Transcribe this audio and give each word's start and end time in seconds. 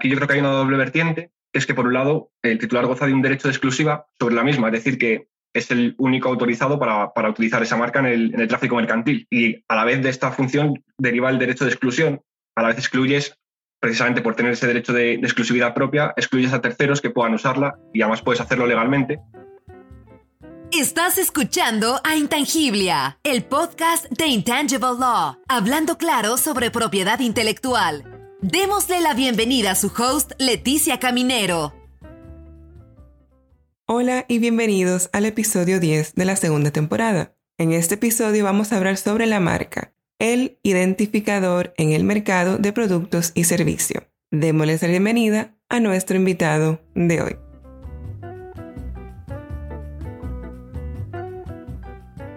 aquí 0.00 0.08
yo 0.08 0.16
creo 0.16 0.26
que 0.26 0.34
hay 0.34 0.40
una 0.40 0.52
doble 0.52 0.78
vertiente, 0.78 1.30
es 1.52 1.66
que 1.66 1.74
por 1.74 1.86
un 1.86 1.92
lado 1.92 2.30
el 2.42 2.58
titular 2.58 2.86
goza 2.86 3.06
de 3.06 3.12
un 3.12 3.20
derecho 3.20 3.48
de 3.48 3.52
exclusiva 3.52 4.06
sobre 4.18 4.34
la 4.34 4.42
misma, 4.42 4.68
es 4.68 4.72
decir, 4.72 4.98
que 4.98 5.28
es 5.52 5.70
el 5.70 5.94
único 5.98 6.30
autorizado 6.30 6.78
para, 6.78 7.12
para 7.12 7.28
utilizar 7.28 7.62
esa 7.62 7.76
marca 7.76 7.98
en 7.98 8.06
el, 8.06 8.34
en 8.34 8.40
el, 8.40 8.48
tráfico 8.48 8.76
mercantil. 8.76 9.26
Y 9.30 9.62
a 9.68 9.74
la 9.74 9.84
vez 9.84 10.00
de 10.02 10.08
esta 10.08 10.30
función 10.30 10.82
deriva 10.96 11.28
el 11.28 11.38
derecho 11.38 11.64
de 11.64 11.70
exclusión. 11.70 12.22
A 12.54 12.62
la 12.62 12.68
vez 12.68 12.78
excluyes, 12.78 13.36
precisamente 13.80 14.22
por 14.22 14.36
tener 14.36 14.52
ese 14.52 14.68
derecho 14.68 14.92
de, 14.92 15.18
de 15.18 15.26
exclusividad 15.26 15.74
propia, 15.74 16.14
excluyes 16.16 16.52
a 16.52 16.60
terceros 16.60 17.00
que 17.00 17.10
puedan 17.10 17.34
usarla 17.34 17.76
y 17.92 18.00
además 18.00 18.22
puedes 18.22 18.40
hacerlo 18.40 18.66
legalmente. 18.66 19.18
Estás 20.70 21.18
escuchando 21.18 22.00
a 22.04 22.14
Intangiblia, 22.14 23.18
el 23.24 23.42
podcast 23.42 24.06
de 24.08 24.28
Intangible 24.28 25.00
Law, 25.00 25.36
hablando 25.48 25.98
claro 25.98 26.36
sobre 26.36 26.70
propiedad 26.70 27.18
intelectual. 27.18 28.19
Démosle 28.42 29.02
la 29.02 29.12
bienvenida 29.12 29.72
a 29.72 29.74
su 29.74 29.88
host, 29.88 30.32
Leticia 30.38 30.98
Caminero. 30.98 31.74
Hola 33.86 34.24
y 34.28 34.38
bienvenidos 34.38 35.10
al 35.12 35.26
episodio 35.26 35.78
10 35.78 36.14
de 36.14 36.24
la 36.24 36.36
segunda 36.36 36.70
temporada. 36.70 37.34
En 37.58 37.72
este 37.72 37.96
episodio 37.96 38.42
vamos 38.44 38.72
a 38.72 38.78
hablar 38.78 38.96
sobre 38.96 39.26
la 39.26 39.40
marca, 39.40 39.92
el 40.18 40.58
identificador 40.62 41.74
en 41.76 41.92
el 41.92 42.04
mercado 42.04 42.56
de 42.56 42.72
productos 42.72 43.32
y 43.34 43.44
servicios. 43.44 44.04
Démosles 44.30 44.80
la 44.80 44.88
bienvenida 44.88 45.54
a 45.68 45.78
nuestro 45.80 46.16
invitado 46.16 46.80
de 46.94 47.20
hoy. 47.20 47.36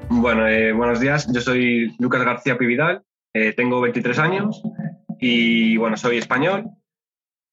Bueno, 0.09 0.49
eh, 0.49 0.73
buenos 0.73 0.99
días. 0.99 1.31
Yo 1.33 1.39
soy 1.39 1.95
Lucas 1.97 2.25
García 2.25 2.57
Pividal, 2.57 3.03
eh, 3.35 3.53
tengo 3.53 3.81
23 3.81 4.19
años 4.19 4.61
y 5.25 5.77
bueno, 5.77 5.95
soy 5.95 6.17
español. 6.17 6.65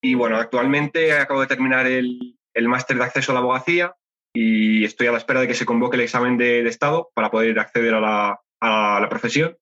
Y 0.02 0.14
bueno, 0.14 0.38
actualmente 0.38 1.12
acabo 1.12 1.40
de 1.40 1.46
terminar 1.46 1.86
el, 1.86 2.36
el 2.52 2.68
máster 2.68 2.96
de 2.96 3.04
acceso 3.04 3.30
a 3.30 3.34
la 3.34 3.40
abogacía 3.40 3.94
y 4.34 4.84
estoy 4.84 5.06
a 5.06 5.12
la 5.12 5.18
espera 5.18 5.40
de 5.40 5.46
que 5.46 5.54
se 5.54 5.66
convoque 5.66 5.96
el 5.96 6.02
examen 6.02 6.36
de, 6.36 6.64
de 6.64 6.68
Estado 6.68 7.12
para 7.14 7.30
poder 7.30 7.56
acceder 7.60 7.94
a 7.94 8.00
la, 8.00 8.40
a 8.60 8.98
la 9.00 9.08
profesión. 9.08 9.56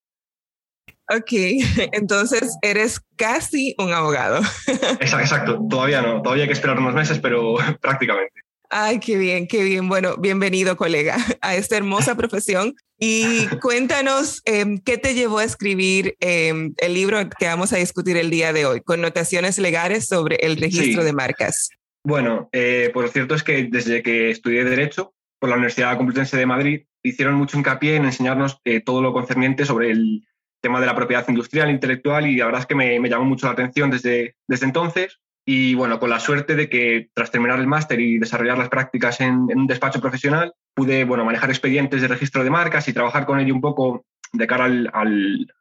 Ok, 1.10 1.32
entonces 1.92 2.56
eres 2.62 3.02
casi 3.16 3.74
un 3.76 3.92
abogado. 3.92 4.38
Exacto, 5.00 5.18
exacto, 5.18 5.66
todavía 5.68 6.00
no, 6.00 6.22
todavía 6.22 6.44
hay 6.44 6.48
que 6.48 6.54
esperar 6.54 6.78
unos 6.78 6.94
meses, 6.94 7.18
pero 7.18 7.56
prácticamente. 7.82 8.40
Ay, 8.70 9.00
qué 9.00 9.16
bien, 9.16 9.46
qué 9.46 9.62
bien. 9.62 9.88
Bueno, 9.88 10.16
bienvenido, 10.18 10.76
colega, 10.76 11.16
a 11.40 11.54
esta 11.54 11.76
hermosa 11.76 12.16
profesión. 12.16 12.74
Y 12.98 13.46
cuéntanos 13.62 14.42
eh, 14.44 14.80
qué 14.84 14.98
te 14.98 15.14
llevó 15.14 15.38
a 15.38 15.44
escribir 15.44 16.16
eh, 16.20 16.52
el 16.76 16.94
libro 16.94 17.18
que 17.38 17.46
vamos 17.46 17.72
a 17.72 17.76
discutir 17.76 18.16
el 18.16 18.28
día 18.28 18.52
de 18.52 18.66
hoy, 18.66 18.80
connotaciones 18.80 19.58
legales 19.58 20.06
sobre 20.06 20.36
el 20.36 20.56
registro 20.56 21.02
Sí. 21.02 21.06
de 21.06 21.12
marcas. 21.12 21.70
Bueno, 22.04 22.48
eh, 22.52 22.90
pues 22.92 23.06
lo 23.06 23.12
cierto 23.12 23.34
es 23.34 23.42
que 23.42 23.68
desde 23.70 24.02
que 24.02 24.30
estudié 24.30 24.64
Derecho 24.64 25.14
por 25.38 25.48
la 25.48 25.54
Universidad 25.56 25.96
Complutense 25.96 26.36
de 26.36 26.46
Madrid, 26.46 26.82
hicieron 27.02 27.34
mucho 27.36 27.56
hincapié 27.56 27.96
en 27.96 28.04
enseñarnos 28.04 28.60
eh, 28.64 28.80
todo 28.80 29.00
lo 29.00 29.12
concerniente 29.12 29.64
sobre 29.64 29.90
el 29.92 30.26
tema 30.60 30.80
de 30.80 30.86
la 30.86 30.96
propiedad 30.96 31.26
industrial, 31.28 31.70
intelectual, 31.70 32.26
y 32.26 32.36
la 32.36 32.46
verdad 32.46 32.62
es 32.62 32.66
que 32.66 32.74
me, 32.74 32.98
me 32.98 33.08
llamó 33.08 33.24
mucho 33.24 33.46
la 33.46 33.52
atención 33.52 33.90
desde, 33.90 34.34
desde 34.48 34.66
entonces. 34.66 35.20
Y 35.50 35.74
bueno, 35.74 35.98
con 35.98 36.10
la 36.10 36.20
suerte 36.20 36.56
de 36.56 36.68
que 36.68 37.08
tras 37.14 37.30
terminar 37.30 37.58
el 37.58 37.66
máster 37.66 37.98
y 38.00 38.18
desarrollar 38.18 38.58
las 38.58 38.68
prácticas 38.68 39.18
en, 39.22 39.34
un 39.56 39.66
despacho 39.66 39.98
profesional, 39.98 40.52
pude 40.74 41.04
bueno, 41.04 41.24
manejar 41.24 41.48
expedientes 41.48 42.02
de 42.02 42.08
registro 42.08 42.44
de 42.44 42.50
marcas 42.50 42.86
y 42.86 42.92
trabajar 42.92 43.24
con 43.24 43.40
ello 43.40 43.54
un 43.54 43.62
poco 43.62 44.04
de 44.30 44.46
cara 44.46 44.66
al, 44.66 44.90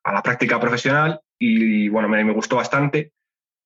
a 0.04 0.12
la 0.12 0.22
práctica 0.22 0.60
profesional 0.60 1.22
y 1.40 1.88
bueno, 1.88 2.10
me, 2.10 2.34
gustó 2.34 2.58
bastante. 2.58 3.14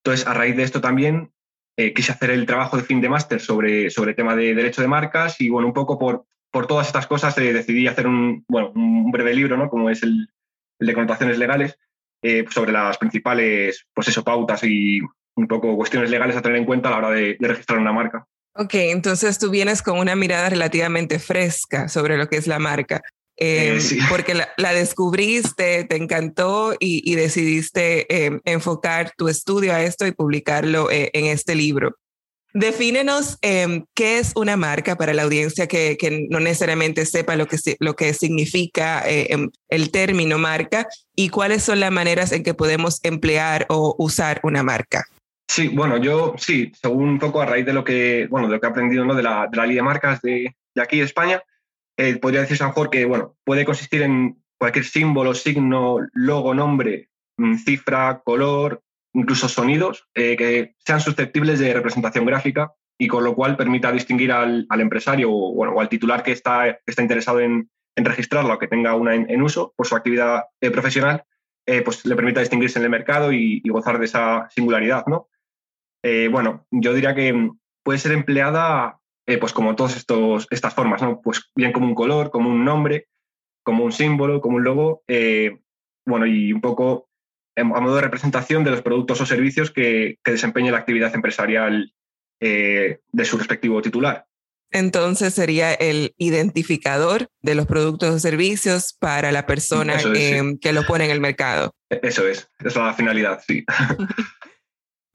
Entonces, 0.04 0.28
a 0.28 0.36
raíz 0.36 0.56
de 0.56 0.62
esto 0.62 0.80
también 0.80 1.32
eh, 1.76 1.92
quise 1.92 2.12
hacer 2.12 2.30
el 2.30 2.46
trabajo 2.46 2.78
de 2.78 2.84
fin 2.84 3.02
de 3.02 3.10
máster 3.10 3.42
sobre, 3.42 3.90
sobre 3.90 4.14
tema 4.14 4.36
de 4.36 4.54
derecho 4.54 4.84
de 4.84 4.90
marcas 4.90 5.42
y 5.42 5.50
bueno, 5.50 5.70
un 5.70 5.74
poco 5.74 5.98
por, 5.98 6.26
por 6.52 6.68
todas 6.68 6.86
estas 6.86 7.08
cosas 7.08 7.36
eh, 7.40 7.52
decidí 7.52 7.88
hacer 7.88 8.06
un, 8.06 8.46
bueno, 8.48 8.72
un 8.76 9.10
breve 9.10 9.34
libro, 9.34 9.58
¿no? 9.58 9.72
como 9.72 9.90
es 9.90 10.04
el, 10.04 10.28
el 10.78 10.86
de 10.86 10.94
connotaciones 10.94 11.40
legales, 11.40 11.80
eh, 12.22 12.46
sobre 12.52 12.74
las 12.74 13.00
principales 13.00 13.88
pues 13.92 14.08
eso, 14.10 14.24
pautas 14.24 14.64
y 14.64 15.02
un 15.36 15.48
poco 15.48 15.76
cuestiones 15.76 16.10
legales 16.10 16.36
a 16.36 16.42
tener 16.42 16.58
en 16.58 16.66
cuenta 16.66 16.90
a 16.90 16.92
la 16.92 16.98
hora 16.98 17.10
de, 17.12 17.38
de 17.40 17.48
registrar 17.48 17.80
una 17.80 17.94
marca. 17.94 18.26
Ok, 18.54 18.74
entonces 18.76 19.40
tú 19.40 19.50
vienes 19.50 19.82
con 19.82 19.98
una 19.98 20.16
mirada 20.16 20.50
relativamente 20.50 21.20
fresca 21.20 21.88
sobre 21.88 22.18
lo 22.18 22.28
que 22.28 22.38
es 22.38 22.48
la 22.48 22.60
marca. 22.60 23.02
Eh, 23.38 23.76
Eh, 23.78 23.80
sí. 23.82 24.00
Porque 24.10 24.34
la, 24.34 24.50
la 24.58 24.74
descubriste, 24.74 25.86
te 25.86 25.96
encantó 25.96 26.74
y, 26.80 27.02
y 27.10 27.16
decidiste 27.16 28.06
eh, 28.14 28.40
enfocar 28.46 29.14
tu 29.18 29.30
estudio 29.30 29.74
a 29.74 29.82
esto 29.82 30.06
y 30.06 30.12
publicarlo 30.12 30.92
eh, 30.92 31.10
en 31.14 31.26
este 31.26 31.56
libro. 31.56 31.96
Defínenos 32.54 33.38
eh, 33.42 33.86
qué 33.96 34.20
es 34.20 34.34
una 34.36 34.58
marca 34.58 34.98
para 34.98 35.14
la 35.14 35.24
audiencia 35.24 35.68
que, 35.68 35.96
que 35.98 36.28
no 36.30 36.42
necesariamente 36.42 37.06
sepa 37.06 37.38
lo 37.38 37.48
que, 37.48 37.58
lo 37.80 37.96
que 37.96 38.14
significa 38.14 39.10
eh, 39.10 39.28
em, 39.30 39.50
el 39.70 39.90
término 39.90 40.38
marca 40.38 40.86
y 41.16 41.30
cuáles 41.30 41.64
son 41.64 41.80
las 41.80 41.92
maneras 41.92 42.34
en 42.34 42.44
que 42.44 42.54
podemos 42.54 43.00
emplear 43.04 43.66
o 43.70 43.96
usar 43.98 44.42
una 44.44 44.64
marca. 44.64 45.06
Sí, 45.48 45.68
bueno, 45.68 45.98
yo 45.98 46.36
sí, 46.38 46.72
según 46.74 47.10
un 47.10 47.20
poco 47.20 47.42
a 47.42 47.46
raíz 47.46 47.66
de 47.66 47.74
lo 47.74 47.84
que, 47.84 48.28
bueno, 48.30 48.48
de 48.48 48.56
lo 48.56 48.62
que 48.62 48.68
he 48.68 48.70
aprendido 48.70 49.04
¿no? 49.04 49.16
de, 49.16 49.24
la, 49.24 49.48
de 49.52 49.58
la 49.58 49.66
ley 49.66 49.76
de 49.76 49.82
marcas 49.82 50.22
de, 50.22 50.56
de 50.74 50.82
aquí 50.82 51.00
de 51.00 51.06
España, 51.06 51.44
eh, 51.98 52.18
podría 52.18 52.42
decirse 52.42 52.64
a 52.64 52.68
lo 52.68 52.72
mejor 52.72 52.90
que 52.90 53.06
bueno, 53.06 53.36
puede 53.44 53.66
consistir 53.66 54.02
en 54.02 54.42
cualquier 54.58 54.86
símbolo, 54.86 55.34
signo, 55.34 55.98
logo, 56.14 56.54
nombre, 56.54 57.10
mm, 57.38 57.58
cifra, 57.58 58.22
color, 58.24 58.82
incluso 59.14 59.50
sonidos 59.50 60.08
eh, 60.16 60.36
que 60.38 60.76
sean 60.80 61.02
susceptibles 61.02 61.60
de 61.60 61.74
representación 61.74 62.26
gráfica 62.26 62.72
y 62.98 63.08
con 63.08 63.24
lo 63.24 63.36
cual 63.36 63.58
permita 63.58 63.92
distinguir 63.92 64.32
al, 64.32 64.66
al 64.70 64.82
empresario 64.82 65.32
o, 65.32 65.54
bueno, 65.54 65.74
o 65.74 65.82
al 65.82 65.90
titular 65.90 66.24
que 66.24 66.32
está, 66.32 66.80
está 66.86 67.02
interesado 67.02 67.40
en, 67.40 67.70
en 67.96 68.06
registrarla 68.06 68.54
o 68.54 68.60
que 68.60 68.68
tenga 68.68 68.96
una 68.96 69.16
en, 69.16 69.42
uso 69.42 69.74
por 69.76 69.86
su 69.86 69.96
actividad 69.96 70.46
eh, 70.62 70.72
profesional, 70.72 71.24
pues 71.86 72.06
le 72.06 72.16
permita 72.16 72.42
distinguirse 72.42 72.80
en 72.80 72.86
el 72.86 72.92
mercado 72.92 73.32
y, 73.32 73.62
y 73.64 73.70
gozar 73.70 73.98
de 73.98 74.06
esa 74.06 74.50
singularidad, 74.50 75.06
¿no? 75.08 75.30
Eh, 76.04 76.28
bueno, 76.30 76.66
yo 76.72 76.94
diría 76.94 77.16
que 77.16 77.32
mm, 77.34 77.58
puede 77.84 78.00
ser 78.00 78.12
empleada 78.12 79.00
eh, 79.28 79.38
pues 79.38 79.54
como 79.54 79.76
todas 79.76 79.96
estas 80.50 80.74
formas, 80.74 81.02
¿no? 81.02 81.22
Pues 81.22 81.50
bien 81.56 81.72
como 81.72 81.86
un 81.88 81.96
color, 81.96 82.32
como 82.32 82.50
un 82.50 82.66
nombre, 82.66 83.08
como 83.64 83.84
un 83.86 83.92
símbolo, 83.92 84.42
como 84.42 84.58
un 84.58 84.64
logo, 84.64 85.04
eh, 85.08 85.60
bueno, 86.06 86.26
y 86.26 86.52
un 86.52 86.62
poco 86.62 87.10
em, 87.56 87.74
a 87.74 87.80
modo 87.80 87.96
de 87.96 88.02
representación 88.02 88.64
de 88.64 88.72
los 88.72 88.82
productos 88.82 89.22
o 89.22 89.26
servicios 89.26 89.72
que, 89.72 90.18
que 90.24 90.32
desempeñe 90.32 90.72
la 90.72 90.80
actividad 90.80 91.14
empresarial 91.14 91.94
de 92.44 93.26
su 93.26 93.38
respectivo 93.38 93.84
titular. 93.84 94.26
Entonces 94.72 95.34
sería 95.34 95.74
el 95.74 96.16
identificador 96.18 97.28
de 97.42 97.56
los 97.56 97.68
productos 97.68 98.16
o 98.16 98.20
servicios 98.20 98.94
para 98.98 99.32
la 99.34 99.46
persona 99.46 99.96
Eso 99.96 100.14
es, 100.14 100.18
sí. 100.20 100.24
eh, 100.36 100.58
que 100.62 100.72
lo 100.72 100.86
pone 100.86 101.06
en 101.06 101.12
el 101.12 101.20
mercado. 101.20 101.76
E- 101.90 102.00
Eso 102.04 102.26
es, 102.28 102.50
esa 102.60 102.68
es 102.68 102.76
la 102.78 102.94
finalidad, 102.94 103.42
sí. 103.46 103.66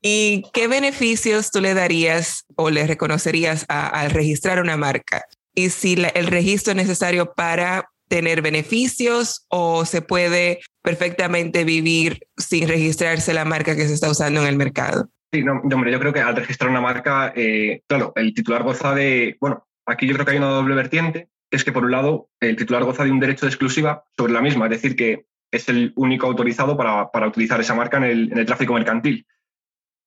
¿Y 0.09 0.45
qué 0.53 0.69
beneficios 0.69 1.51
tú 1.51 1.61
le 1.61 1.75
darías 1.75 2.45
o 2.55 2.71
le 2.71 2.87
reconocerías 2.87 3.67
al 3.69 4.11
registrar 4.13 4.61
una 4.61 4.77
marca? 4.77 5.25
Y 5.53 5.71
si 5.71 5.97
la- 5.97 6.11
el 6.11 6.29
registro 6.29 6.71
es 6.71 6.77
necesario 6.77 7.35
para 7.35 7.89
tener 8.09 8.41
beneficios 8.41 9.47
o 9.49 9.85
se 9.85 10.03
puede 10.03 10.61
perfectamente 10.81 11.65
vivir 11.65 12.21
sin 12.37 12.69
registrarse 12.69 13.35
la 13.35 13.45
marca 13.45 13.75
que 13.75 13.89
se 13.89 13.95
está 13.95 14.09
usando 14.09 14.43
en 14.43 14.47
el 14.47 14.57
mercado. 14.57 15.09
Sí, 15.33 15.43
no, 15.43 15.61
hombre, 15.61 15.91
yo 15.91 15.99
creo 15.99 16.13
que 16.13 16.21
al 16.21 16.37
registrar 16.37 16.71
una 16.71 16.81
marca, 16.81 17.33
eh, 17.35 17.83
claro, 17.89 18.13
el 18.15 18.33
titular 18.33 18.63
goza 18.63 18.95
de, 18.95 19.37
bueno, 19.41 19.67
aquí 19.87 20.07
yo 20.07 20.15
creo 20.15 20.25
que 20.25 20.31
hay 20.31 20.39
una 20.39 20.51
doble 20.51 20.77
vertiente, 20.77 21.31
es 21.51 21.65
que 21.65 21.73
por 21.73 21.85
un 21.85 21.91
lado 21.91 22.29
el 22.39 22.55
titular 22.55 22.85
goza 22.85 23.03
de 23.03 23.11
un 23.11 23.19
derecho 23.19 23.47
de 23.47 23.51
exclusiva 23.51 24.05
sobre 24.17 24.33
la 24.33 24.41
misma, 24.41 24.67
es 24.67 24.71
decir, 24.71 24.95
que 24.95 25.27
es 25.51 25.69
el 25.69 25.93
único 25.97 26.29
autorizado 26.29 26.77
para, 26.77 27.11
para 27.11 27.27
utilizar 27.27 27.61
esa 27.61 27.75
marca 27.75 27.97
en 27.97 28.05
el, 28.05 28.31
en 28.31 28.39
el 28.39 28.47
tráfico 28.47 28.73
mercantil. 28.75 29.27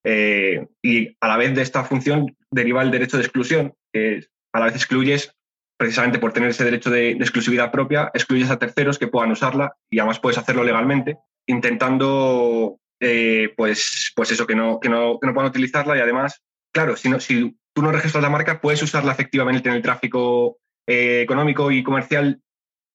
Eh, 0.03 0.67
y 0.81 1.17
a 1.19 1.27
la 1.27 1.37
vez 1.37 1.53
de 1.55 1.61
esta 1.61 1.83
función 1.83 2.35
deriva 2.51 2.81
el 2.81 2.91
derecho 2.91 3.17
de 3.17 3.23
exclusión, 3.23 3.73
que 3.91 4.25
a 4.53 4.59
la 4.59 4.65
vez 4.65 4.75
excluyes, 4.75 5.35
precisamente 5.77 6.19
por 6.19 6.33
tener 6.33 6.49
ese 6.49 6.65
derecho 6.65 6.89
de, 6.89 7.11
exclusividad 7.11 7.71
propia, 7.71 8.11
excluyes 8.13 8.49
a 8.49 8.59
terceros 8.59 8.97
que 8.97 9.07
puedan 9.07 9.31
usarla 9.31 9.75
y 9.89 9.99
además 9.99 10.19
puedes 10.19 10.37
hacerlo 10.37 10.63
legalmente, 10.63 11.17
intentando 11.47 12.79
eh, 12.99 13.53
pues, 13.55 14.11
pues 14.15 14.31
eso, 14.31 14.45
que 14.45 14.55
no, 14.55 14.79
que, 14.79 14.89
no, 14.89 15.19
que 15.19 15.27
no 15.27 15.33
puedan 15.33 15.49
utilizarla 15.49 15.97
y 15.97 16.01
además, 16.01 16.41
claro, 16.73 16.95
si, 16.95 17.09
no, 17.09 17.19
si 17.19 17.57
tú 17.73 17.81
no 17.81 17.91
registras 17.91 18.23
la 18.23 18.29
marca, 18.29 18.61
puedes 18.61 18.81
usarla 18.83 19.13
efectivamente 19.13 19.69
en 19.69 19.75
el 19.75 19.81
tráfico 19.81 20.57
eh, 20.87 21.21
económico 21.21 21.71
y 21.71 21.83
comercial, 21.83 22.41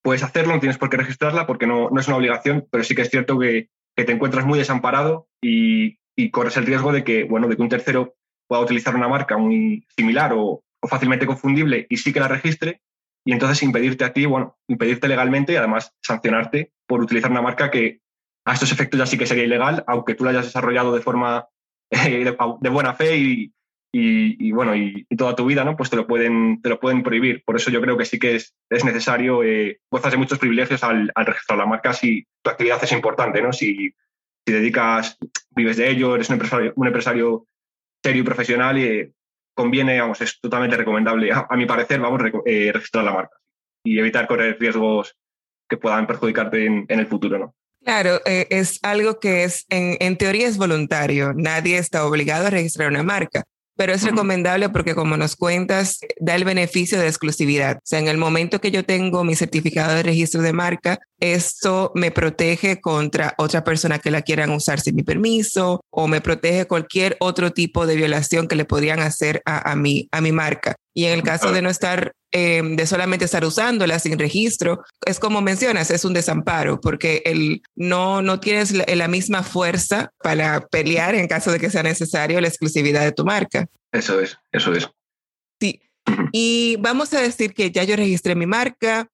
puedes 0.02 0.22
hacerlo, 0.22 0.54
no 0.54 0.60
tienes 0.60 0.78
por 0.78 0.90
qué 0.90 0.98
registrarla 0.98 1.46
porque 1.46 1.66
no, 1.66 1.88
no 1.90 2.00
es 2.00 2.08
una 2.08 2.18
obligación, 2.18 2.66
pero 2.70 2.84
sí 2.84 2.94
que 2.94 3.02
es 3.02 3.10
cierto 3.10 3.38
que, 3.38 3.70
que 3.96 4.04
te 4.04 4.12
encuentras 4.12 4.44
muy 4.44 4.58
desamparado 4.58 5.28
y, 5.42 5.98
y, 6.16 6.30
corres 6.30 6.56
el 6.56 6.66
riesgo 6.66 6.92
de 6.92 7.04
que, 7.04 7.24
bueno, 7.24 7.48
de 7.48 7.56
que 7.56 7.62
un 7.62 7.68
tercero 7.68 8.14
pueda 8.46 8.62
utilizar 8.62 8.94
una 8.94 9.08
marca 9.08 9.36
muy 9.36 9.86
similar 9.96 10.32
o, 10.34 10.62
o 10.80 10.88
fácilmente 10.88 11.26
confundible 11.26 11.86
y 11.88 11.96
sí 11.96 12.12
que 12.12 12.20
la 12.20 12.28
registre 12.28 12.80
y 13.24 13.32
entonces 13.32 13.62
impedirte 13.62 14.04
a 14.04 14.12
ti, 14.12 14.26
bueno, 14.26 14.58
impedirte 14.68 15.08
legalmente 15.08 15.52
y 15.52 15.56
además 15.56 15.94
sancionarte 16.02 16.72
por 16.86 17.00
utilizar 17.00 17.30
una 17.30 17.42
marca 17.42 17.70
que 17.70 18.00
a 18.46 18.52
estos 18.52 18.72
efectos 18.72 18.98
ya 18.98 19.06
sí 19.06 19.16
que 19.16 19.26
sería 19.26 19.44
ilegal, 19.44 19.82
aunque 19.86 20.14
tú 20.14 20.24
la 20.24 20.30
hayas 20.30 20.44
desarrollado 20.44 20.94
de 20.94 21.00
forma 21.00 21.48
de, 21.90 22.68
buena 22.68 22.94
fe 22.94 23.16
y, 23.16 24.52
bueno, 24.52 24.76
y, 24.76 25.06
toda 25.16 25.34
tu 25.34 25.46
vida, 25.46 25.64
¿no? 25.64 25.76
Pues 25.76 25.88
te 25.88 25.96
lo 25.96 26.06
pueden, 26.06 26.60
te 26.60 26.68
lo 26.68 26.78
pueden 26.80 27.02
prohibir. 27.02 27.42
Por 27.44 27.56
eso 27.56 27.70
yo 27.70 27.80
creo 27.80 27.96
que 27.96 28.04
sí 28.04 28.18
que 28.18 28.34
es, 28.36 28.54
es 28.68 28.84
necesario, 28.84 29.42
eh, 29.42 29.80
de 29.90 30.16
muchos 30.16 30.38
privilegios 30.38 30.84
al, 30.84 31.10
registrar 31.14 31.58
la 31.58 31.66
marca 31.66 31.92
si 31.92 32.26
tu 32.42 32.50
actividad 32.50 32.82
es 32.82 32.92
importante, 32.92 33.40
¿no? 33.40 33.52
Si, 33.52 33.94
si 34.46 34.52
dedicas, 34.52 35.16
vives 35.50 35.76
de 35.76 35.90
ello, 35.90 36.14
eres 36.14 36.28
un 36.28 36.34
empresario, 36.34 36.72
un 36.76 36.86
empresario 36.86 37.46
serio 38.02 38.22
y 38.22 38.24
profesional, 38.24 38.78
y 38.78 39.12
conviene, 39.54 40.00
vamos, 40.00 40.20
es 40.20 40.40
totalmente 40.40 40.76
recomendable, 40.76 41.32
a, 41.32 41.56
mi 41.56 41.66
parecer, 41.66 42.00
vamos, 42.00 42.20
eh, 42.44 42.70
registrar 42.72 43.04
la 43.04 43.12
marca 43.12 43.36
y 43.84 43.98
evitar 43.98 44.26
correr 44.26 44.58
riesgos 44.58 45.16
que 45.68 45.76
puedan 45.76 46.06
perjudicarte 46.06 46.66
en, 46.66 46.86
el 46.88 47.06
futuro, 47.06 47.38
¿no? 47.38 47.54
Claro, 47.82 48.20
eh, 48.24 48.46
es 48.50 48.80
algo 48.82 49.20
que 49.20 49.44
es, 49.44 49.66
en, 49.68 49.96
en, 50.00 50.16
teoría 50.16 50.48
es 50.48 50.56
voluntario. 50.56 51.34
Nadie 51.34 51.76
está 51.76 52.06
obligado 52.06 52.46
a 52.46 52.50
registrar 52.50 52.88
una 52.88 53.02
marca 53.02 53.44
pero 53.76 53.92
es 53.92 54.02
recomendable 54.02 54.68
porque 54.68 54.94
como 54.94 55.16
nos 55.16 55.36
cuentas, 55.36 55.98
da 56.20 56.34
el 56.34 56.44
beneficio 56.44 56.98
de 56.98 57.08
exclusividad. 57.08 57.76
O 57.78 57.86
sea, 57.86 57.98
en 57.98 58.08
el 58.08 58.18
momento 58.18 58.60
que 58.60 58.70
yo 58.70 58.84
tengo 58.84 59.24
mi 59.24 59.34
certificado 59.34 59.94
de 59.94 60.02
registro 60.02 60.42
de 60.42 60.52
marca, 60.52 61.00
esto 61.20 61.92
me 61.94 62.10
protege 62.10 62.80
contra 62.80 63.34
otra 63.38 63.64
persona 63.64 63.98
que 63.98 64.10
la 64.10 64.22
quieran 64.22 64.50
usar 64.50 64.80
sin 64.80 64.94
mi 64.94 65.02
permiso 65.02 65.84
o 65.90 66.08
me 66.08 66.20
protege 66.20 66.66
cualquier 66.66 67.16
otro 67.20 67.52
tipo 67.52 67.86
de 67.86 67.96
violación 67.96 68.48
que 68.48 68.56
le 68.56 68.64
podrían 68.64 69.00
hacer 69.00 69.42
a, 69.44 69.70
a, 69.70 69.76
mi, 69.76 70.08
a 70.12 70.20
mi 70.20 70.32
marca. 70.32 70.76
Y 70.92 71.06
en 71.06 71.12
el 71.12 71.22
caso 71.22 71.50
de 71.50 71.60
no 71.60 71.70
estar, 71.70 72.12
em, 72.36 72.74
de 72.74 72.84
solamente 72.84 73.24
estar 73.24 73.44
usándola 73.44 74.00
sin 74.00 74.18
registro, 74.18 74.82
es 75.06 75.20
como 75.20 75.40
mencionas, 75.40 75.92
es 75.92 76.04
un 76.04 76.14
desamparo, 76.14 76.80
porque 76.80 77.22
el, 77.26 77.62
no, 77.76 78.22
no 78.22 78.40
tienes 78.40 78.72
la, 78.72 78.84
la, 78.92 79.06
misma 79.06 79.44
fuerza 79.44 80.10
para 80.18 80.66
pelear 80.66 81.14
en 81.14 81.28
caso 81.28 81.52
de 81.52 81.60
que 81.60 81.70
sea 81.70 81.84
necesario 81.84 82.40
la 82.40 82.48
exclusividad 82.48 83.04
de 83.04 83.12
tu 83.12 83.24
marca. 83.24 83.68
Eso 83.92 84.18
es, 84.18 84.36
eso 84.50 84.72
es. 84.72 84.90
Sí. 85.60 85.80
Y 86.32 86.76
vamos 86.80 87.14
a 87.14 87.20
decir 87.20 87.54
que 87.54 87.70
ya 87.70 87.84
yo 87.84 87.94
registré 87.94 88.34
mi 88.34 88.46
marca, 88.46 89.08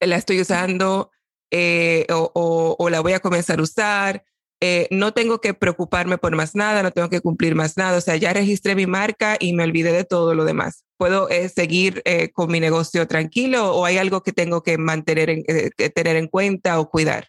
la 0.00 0.16
estoy 0.16 0.40
usando 0.40 1.10
eh, 1.50 2.06
o, 2.08 2.32
o, 2.34 2.76
o 2.78 2.88
la 2.88 3.00
voy 3.00 3.12
a 3.12 3.20
comenzar 3.20 3.58
a 3.58 3.62
usar 3.62 4.24
eh, 4.64 4.86
no 4.92 5.12
tengo 5.12 5.40
que 5.40 5.54
preocuparme 5.54 6.18
por 6.18 6.36
más 6.36 6.54
nada, 6.54 6.84
no 6.84 6.92
tengo 6.92 7.10
que 7.10 7.20
cumplir 7.20 7.56
más 7.56 7.76
nada, 7.76 7.98
o 7.98 8.00
sea, 8.00 8.14
ya 8.14 8.32
registré 8.32 8.76
mi 8.76 8.86
marca 8.86 9.36
y 9.40 9.54
me 9.54 9.64
olvidé 9.64 9.90
de 9.90 10.04
todo 10.04 10.36
lo 10.36 10.44
demás. 10.44 10.84
¿Puedo 10.96 11.28
eh, 11.30 11.48
seguir 11.48 12.00
eh, 12.04 12.30
con 12.30 12.48
mi 12.48 12.60
negocio 12.60 13.08
tranquilo 13.08 13.74
o 13.74 13.84
hay 13.84 13.98
algo 13.98 14.22
que 14.22 14.30
tengo 14.30 14.62
que 14.62 14.78
mantener, 14.78 15.30
en, 15.30 15.42
tener 15.94 16.14
en 16.14 16.28
cuenta 16.28 16.78
o 16.78 16.88
cuidar? 16.88 17.26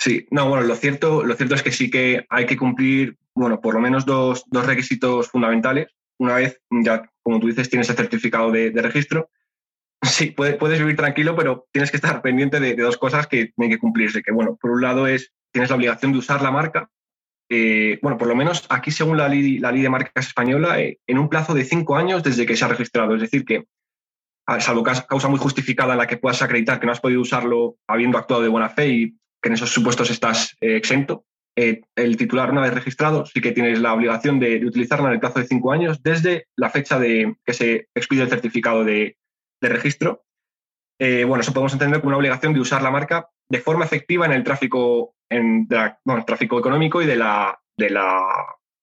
Sí, 0.00 0.26
no, 0.32 0.48
bueno, 0.48 0.66
lo 0.66 0.74
cierto, 0.74 1.22
lo 1.22 1.36
cierto 1.36 1.54
es 1.54 1.62
que 1.62 1.70
sí 1.70 1.92
que 1.92 2.26
hay 2.28 2.46
que 2.46 2.56
cumplir, 2.56 3.18
bueno, 3.36 3.60
por 3.60 3.74
lo 3.74 3.80
menos 3.80 4.04
dos, 4.04 4.42
dos 4.48 4.66
requisitos 4.66 5.28
fundamentales. 5.28 5.94
Una 6.18 6.34
vez 6.34 6.60
ya, 6.82 7.08
como 7.22 7.38
tú 7.38 7.46
dices, 7.46 7.70
tienes 7.70 7.88
el 7.88 7.96
certificado 7.96 8.50
de, 8.50 8.72
de 8.72 8.82
registro, 8.82 9.30
sí, 10.02 10.32
puedes, 10.32 10.56
puedes 10.56 10.80
vivir 10.80 10.96
tranquilo, 10.96 11.36
pero 11.36 11.68
tienes 11.70 11.92
que 11.92 11.98
estar 11.98 12.20
pendiente 12.22 12.58
de, 12.58 12.74
de, 12.74 12.82
dos 12.82 12.98
cosas 12.98 13.28
que 13.28 13.52
tienen 13.56 13.76
que 13.76 13.80
cumplirse. 13.80 14.24
Que, 14.24 14.32
bueno, 14.32 14.58
por 14.60 14.72
un 14.72 14.82
lado 14.82 15.06
es 15.06 15.32
tienes 15.54 15.70
la 15.70 15.76
obligación 15.76 16.12
de 16.12 16.18
usar 16.18 16.42
la 16.42 16.50
marca. 16.50 16.90
Eh, 17.48 18.00
bueno, 18.02 18.18
por 18.18 18.26
lo 18.26 18.34
menos 18.34 18.66
aquí, 18.68 18.90
según 18.90 19.16
la 19.16 19.28
ley, 19.28 19.58
la 19.60 19.70
ley 19.70 19.82
de 19.82 19.88
marcas 19.88 20.26
española, 20.26 20.80
eh, 20.80 20.98
en 21.06 21.16
un 21.16 21.28
plazo 21.28 21.54
de 21.54 21.64
cinco 21.64 21.96
años 21.96 22.24
desde 22.24 22.44
que 22.44 22.56
se 22.56 22.64
ha 22.64 22.68
registrado. 22.68 23.14
Es 23.14 23.20
decir, 23.20 23.44
que, 23.44 23.64
salvo 24.58 24.82
causa 24.82 25.28
muy 25.28 25.38
justificada 25.38 25.92
en 25.92 25.98
la 25.98 26.08
que 26.08 26.16
puedas 26.16 26.42
acreditar 26.42 26.80
que 26.80 26.86
no 26.86 26.92
has 26.92 27.00
podido 27.00 27.20
usarlo 27.20 27.76
habiendo 27.86 28.18
actuado 28.18 28.42
de 28.42 28.48
buena 28.48 28.68
fe 28.68 28.88
y 28.88 29.10
que 29.40 29.48
en 29.48 29.52
esos 29.52 29.70
supuestos 29.70 30.10
estás 30.10 30.56
eh, 30.60 30.76
exento, 30.76 31.24
el 31.54 32.16
titular, 32.16 32.50
una 32.50 32.62
vez 32.62 32.74
registrado, 32.74 33.24
sí 33.26 33.40
que 33.40 33.52
tienes 33.52 33.78
la 33.78 33.94
obligación 33.94 34.40
de, 34.40 34.66
utilizarla 34.66 35.06
en 35.06 35.14
el 35.14 35.20
plazo 35.20 35.38
de 35.38 35.46
cinco 35.46 35.70
años 35.70 36.02
desde 36.02 36.48
la 36.56 36.68
fecha 36.68 36.98
de 36.98 37.36
que 37.46 37.52
se 37.52 37.88
expide 37.94 38.22
el 38.22 38.28
certificado 38.28 38.84
de, 38.84 39.16
de 39.62 39.68
registro. 39.68 40.24
bueno, 40.98 41.40
eso 41.40 41.52
podemos 41.52 41.74
entender 41.74 42.00
como 42.00 42.08
una 42.08 42.16
obligación 42.16 42.54
de 42.54 42.60
usar 42.60 42.82
la 42.82 42.90
marca 42.90 43.28
de 43.48 43.60
forma 43.60 43.84
efectiva 43.84 44.26
en 44.26 44.32
el 44.32 44.42
tráfico, 44.42 45.13
en 45.30 45.68
tráfico 46.26 46.58
económico 46.58 47.02
y 47.02 47.06
de 47.06 47.16
la, 47.16 47.58
de 47.76 47.90
la 47.90 48.26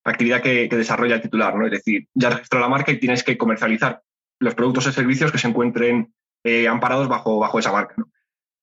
actividad 0.04 0.42
que, 0.42 0.68
desarrolla 0.68 1.16
el 1.16 1.22
titular. 1.22 1.56
¿no? 1.56 1.66
Es 1.66 1.72
decir, 1.72 2.08
ya 2.14 2.30
registró 2.30 2.60
la 2.60 2.70
marca 2.70 2.92
y 2.92 3.00
tienes 3.00 3.24
que 3.24 3.38
comercializar 3.38 4.02
los 4.40 4.56
productos 4.56 4.88
y 4.88 4.92
servicios 4.92 5.32
que 5.32 5.38
se 5.38 5.48
encuentren 5.48 6.14
eh, 6.44 6.68
amparados 6.68 7.08
bajo, 7.08 7.40
bajo 7.40 7.60
esa 7.60 7.72
marca. 7.72 7.96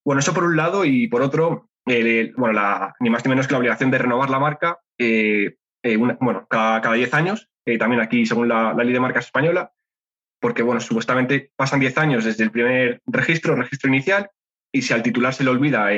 Bueno, 0.04 0.20
eso 0.20 0.34
por 0.34 0.44
un 0.44 0.56
lado 0.56 0.84
y 0.84 1.06
por 1.08 1.22
otro, 1.22 1.70
bueno, 1.84 2.52
la, 2.52 2.94
ni 3.00 3.10
más 3.10 3.24
ni 3.24 3.30
menos 3.30 3.46
que 3.46 3.52
la 3.52 3.58
obligación 3.58 3.90
de 3.90 3.98
renovar 3.98 4.30
la 4.30 4.38
marca 4.38 4.78
eh, 4.98 5.56
eh, 5.82 5.96
bueno, 5.96 6.46
cada 6.48 6.92
10 6.92 7.14
años, 7.14 7.48
también 7.78 8.00
aquí 8.00 8.26
según 8.26 8.48
la, 8.48 8.74
ley 8.74 8.92
de 8.92 9.00
marcas 9.00 9.26
española, 9.26 9.72
porque 10.40 10.62
bueno, 10.62 10.80
supuestamente 10.80 11.52
pasan 11.56 11.80
10 11.80 11.98
años 11.98 12.24
desde 12.24 12.44
el 12.44 12.50
primer 12.50 13.00
registro, 13.06 13.54
registro 13.54 13.88
inicial, 13.88 14.30
y 14.72 14.82
si 14.82 14.92
al 14.92 15.02
titular 15.02 15.34
se 15.34 15.44
le 15.44 15.50
olvida 15.50 15.92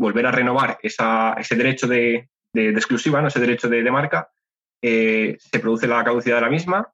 volver 0.00 0.26
a 0.26 0.32
renovar 0.32 0.78
ese 0.82 1.56
derecho 1.56 1.86
de, 1.86 2.28
exclusiva, 2.54 3.20
¿no? 3.20 3.28
ese 3.28 3.38
derecho 3.38 3.68
de, 3.68 3.90
marca, 3.90 4.30
eh, 4.82 5.36
se 5.38 5.60
produce 5.60 5.86
la 5.86 6.02
caducidad 6.02 6.36
de 6.36 6.42
la 6.42 6.50
misma 6.50 6.92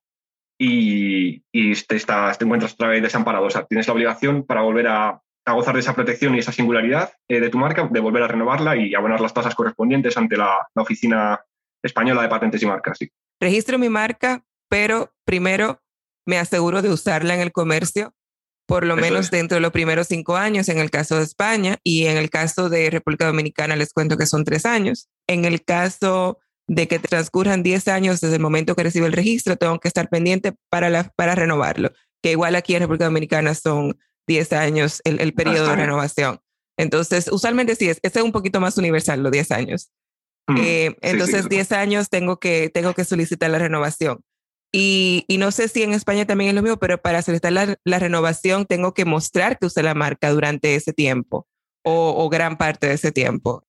y, 0.58 1.40
te, 1.84 1.96
estás, 1.96 2.36
te, 2.36 2.44
encuentras 2.44 2.74
otra 2.74 2.88
vez 2.88 3.02
desamparado. 3.02 3.46
O 3.46 3.50
sea, 3.50 3.64
tienes 3.64 3.86
la 3.86 3.94
obligación 3.94 4.44
para 4.44 4.62
volver 4.62 4.88
a, 4.88 5.22
gozar 5.48 5.74
de 5.74 5.80
esa 5.80 5.94
protección 5.94 6.34
y 6.34 6.40
esa 6.40 6.50
singularidad 6.50 7.12
eh, 7.28 7.38
de 7.38 7.48
tu 7.48 7.58
marca, 7.58 7.88
de 7.88 8.00
volver 8.00 8.24
a 8.24 8.28
renovarla 8.28 8.76
y 8.76 8.94
abonar 8.96 9.20
las 9.20 9.32
tasas 9.32 9.54
correspondientes 9.54 10.16
ante 10.16 10.36
la, 10.36 10.66
Oficina 10.74 11.40
Española 11.82 12.22
de 12.22 12.28
Patentes 12.28 12.62
y 12.62 12.66
Marcas. 12.66 12.98
Registro 13.40 13.78
mi 13.78 13.88
marca, 13.88 14.42
pero 14.68 15.12
primero 15.24 15.78
me 16.26 16.38
aseguro 16.38 16.82
de 16.82 16.90
usarla 16.90 17.34
en 17.34 17.40
el 17.40 17.52
comercio 17.52 18.12
por 18.66 18.84
lo 18.84 18.96
menos 18.96 19.30
dentro 19.30 19.56
de 19.56 19.60
los 19.60 19.70
primeros 19.70 20.08
cinco 20.08 20.36
años 20.36 20.68
en 20.68 20.78
el 20.78 20.90
caso 20.90 21.16
de 21.16 21.22
España 21.22 21.78
y 21.84 22.06
en 22.06 22.16
el 22.16 22.30
caso 22.30 22.68
de 22.68 22.90
República 22.90 23.26
Dominicana 23.26 23.76
les 23.76 23.92
cuento 23.92 24.16
que 24.16 24.26
son 24.26 24.44
tres 24.44 24.66
años. 24.66 25.08
En 25.28 25.44
el 25.44 25.64
caso 25.64 26.38
de 26.66 26.88
que 26.88 26.98
transcurran 26.98 27.62
diez 27.62 27.86
años 27.86 28.20
desde 28.20 28.36
el 28.36 28.42
momento 28.42 28.74
que 28.74 28.82
recibe 28.82 29.06
el 29.06 29.12
registro, 29.12 29.56
tengo 29.56 29.78
que 29.78 29.88
estar 29.88 30.08
pendiente 30.08 30.52
para, 30.68 30.90
la, 30.90 31.12
para 31.16 31.36
renovarlo, 31.36 31.92
que 32.22 32.32
igual 32.32 32.56
aquí 32.56 32.74
en 32.74 32.80
República 32.80 33.04
Dominicana 33.04 33.54
son 33.54 33.98
diez 34.26 34.52
años 34.52 35.00
el, 35.04 35.20
el 35.20 35.32
periodo 35.32 35.68
de 35.68 35.76
renovación. 35.76 36.40
Entonces, 36.76 37.28
usualmente 37.30 37.76
sí, 37.76 37.88
es, 37.88 38.00
es 38.02 38.16
un 38.16 38.32
poquito 38.32 38.60
más 38.60 38.76
universal, 38.76 39.22
los 39.22 39.32
diez 39.32 39.50
años. 39.50 39.90
Mm, 40.48 40.56
eh, 40.58 40.96
entonces, 41.00 41.48
diez 41.48 41.72
años 41.72 42.08
tengo 42.08 42.38
que, 42.38 42.70
tengo 42.72 42.94
que 42.94 43.04
solicitar 43.04 43.50
la 43.50 43.58
renovación. 43.58 44.20
Y, 44.72 45.24
no 45.38 45.50
sé 45.52 45.68
si 45.68 45.82
en 45.82 45.92
España 45.92 46.26
también 46.26 46.50
es 46.50 46.54
lo 46.54 46.62
mismo, 46.62 46.78
pero 46.78 47.00
para 47.00 47.22
solicitar 47.22 47.52
la, 47.52 47.98
renovación 47.98 48.66
tengo 48.66 48.94
que 48.94 49.04
mostrar 49.04 49.58
que 49.58 49.66
usé 49.66 49.82
la 49.82 49.94
marca 49.94 50.30
durante 50.30 50.74
ese 50.74 50.92
tiempo 50.92 51.46
o, 51.84 52.28
gran 52.28 52.58
parte 52.58 52.88
de 52.88 52.94
ese 52.94 53.12
tiempo. 53.12 53.62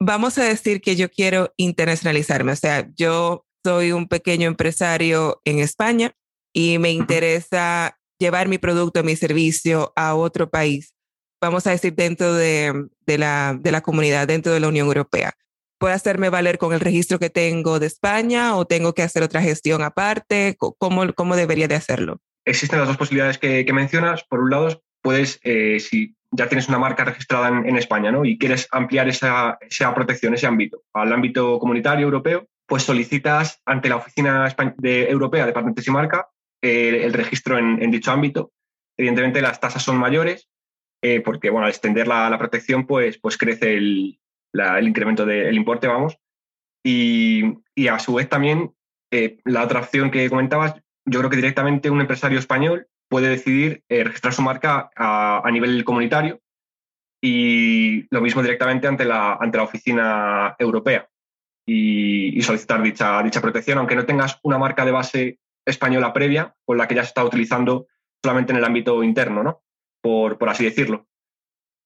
Vamos 0.00 0.38
a 0.38 0.44
decir 0.44 0.80
que 0.80 0.96
yo 0.96 1.10
quiero 1.10 1.52
internacionalizarme, 1.56 2.52
o 2.52 2.56
sea, 2.56 2.88
yo 2.96 3.44
soy 3.64 3.92
un 3.92 4.08
pequeño 4.08 4.48
empresario 4.48 5.42
en 5.44 5.58
España 5.58 6.14
y 6.54 6.78
me 6.78 6.90
interesa 6.90 7.98
llevar 8.18 8.48
mi 8.48 8.56
producto, 8.56 9.02
mi 9.02 9.16
servicio 9.16 9.92
a 9.96 10.14
otro 10.14 10.48
país, 10.48 10.94
vamos 11.40 11.66
a 11.66 11.70
decir 11.70 11.94
dentro 11.94 12.32
de, 12.32 12.88
la, 13.06 13.58
de 13.60 13.72
la 13.72 13.80
comunidad, 13.82 14.26
dentro 14.26 14.52
de 14.52 14.60
la 14.60 14.68
Unión 14.68 14.86
Europea. 14.86 15.34
¿Puedo 15.80 15.94
hacerme 15.94 16.28
valer 16.28 16.58
con 16.58 16.74
el 16.74 16.80
registro 16.80 17.18
que 17.18 17.30
tengo 17.30 17.80
de 17.80 17.86
España 17.86 18.54
o 18.54 18.66
tengo 18.66 18.92
que 18.92 19.02
hacer 19.02 19.22
otra 19.22 19.40
gestión 19.40 19.80
aparte? 19.80 20.54
¿Cómo, 20.58 21.10
cómo 21.14 21.36
debería 21.36 21.68
de 21.68 21.74
hacerlo? 21.74 22.18
Existen 22.44 22.80
las 22.80 22.88
dos 22.88 22.98
posibilidades 22.98 23.38
que, 23.38 23.64
mencionas. 23.72 24.22
Por 24.24 24.40
un 24.40 24.50
lado, 24.50 24.82
puedes, 25.00 25.40
eh, 25.42 25.80
si 25.80 26.14
ya 26.32 26.48
tienes 26.48 26.68
una 26.68 26.78
marca 26.78 27.06
registrada 27.06 27.48
en, 27.48 27.76
España 27.78 28.12
¿no? 28.12 28.26
y 28.26 28.36
quieres 28.36 28.68
ampliar 28.70 29.08
esa, 29.08 29.56
esa, 29.62 29.94
protección, 29.94 30.34
ese 30.34 30.46
ámbito, 30.46 30.82
al 30.92 31.14
ámbito 31.14 31.58
comunitario 31.58 32.04
europeo, 32.04 32.46
pues 32.66 32.82
solicitas 32.82 33.62
ante 33.64 33.88
la 33.88 33.96
Oficina 33.96 34.54
de, 34.76 35.08
Europea 35.08 35.46
de 35.46 35.52
Patentes 35.52 35.86
y 35.86 35.90
Marca 35.90 36.28
el 36.60 37.14
registro 37.14 37.56
en, 37.56 37.90
dicho 37.90 38.12
ámbito. 38.12 38.52
Evidentemente 38.98 39.40
las 39.40 39.58
tasas 39.58 39.82
son 39.82 39.96
mayores 39.96 40.46
eh, 41.02 41.22
porque 41.22 41.48
bueno, 41.48 41.64
al 41.64 41.70
extender 41.70 42.06
la, 42.06 42.28
la, 42.28 42.36
protección 42.36 42.86
pues, 42.86 43.16
pues 43.16 43.38
crece 43.38 43.78
el, 43.78 44.20
el 44.52 44.88
incremento 44.88 45.26
del 45.26 45.56
importe, 45.56 45.86
vamos. 45.86 46.18
Y, 46.84 47.56
a 47.88 47.98
su 47.98 48.14
vez 48.14 48.28
también 48.28 48.74
eh, 49.10 49.38
la 49.44 49.64
otra 49.64 49.80
opción 49.80 50.10
que 50.10 50.28
comentabas, 50.28 50.74
yo 51.06 51.18
creo 51.18 51.30
que 51.30 51.36
directamente 51.36 51.90
un 51.90 52.00
empresario 52.00 52.38
español 52.38 52.88
puede 53.08 53.28
decidir 53.28 53.82
eh, 53.88 54.04
registrar 54.04 54.32
su 54.32 54.42
marca 54.42 54.90
a, 54.96 55.48
nivel 55.50 55.82
comunitario 55.84 56.40
y 57.22 58.06
lo 58.10 58.20
mismo 58.20 58.42
directamente 58.42 58.86
ante 58.86 59.04
la, 59.04 59.34
ante 59.34 59.58
la 59.58 59.64
oficina 59.64 60.54
europea 60.58 61.08
y, 61.66 62.40
solicitar 62.42 62.82
dicha, 62.82 63.22
dicha 63.22 63.40
protección, 63.40 63.78
aunque 63.78 63.96
no 63.96 64.06
tengas 64.06 64.38
una 64.42 64.58
marca 64.58 64.84
de 64.84 64.92
base 64.92 65.38
española 65.66 66.12
previa 66.12 66.54
con 66.64 66.78
la 66.78 66.86
que 66.86 66.94
ya 66.94 67.02
se 67.02 67.08
está 67.08 67.24
utilizando 67.24 67.86
solamente 68.22 68.52
en 68.52 68.58
el 68.58 68.64
ámbito 68.64 69.02
interno, 69.02 69.42
¿no? 69.42 69.62
Por, 70.02 70.38
por 70.38 70.48
así 70.48 70.64
decirlo. 70.64 71.06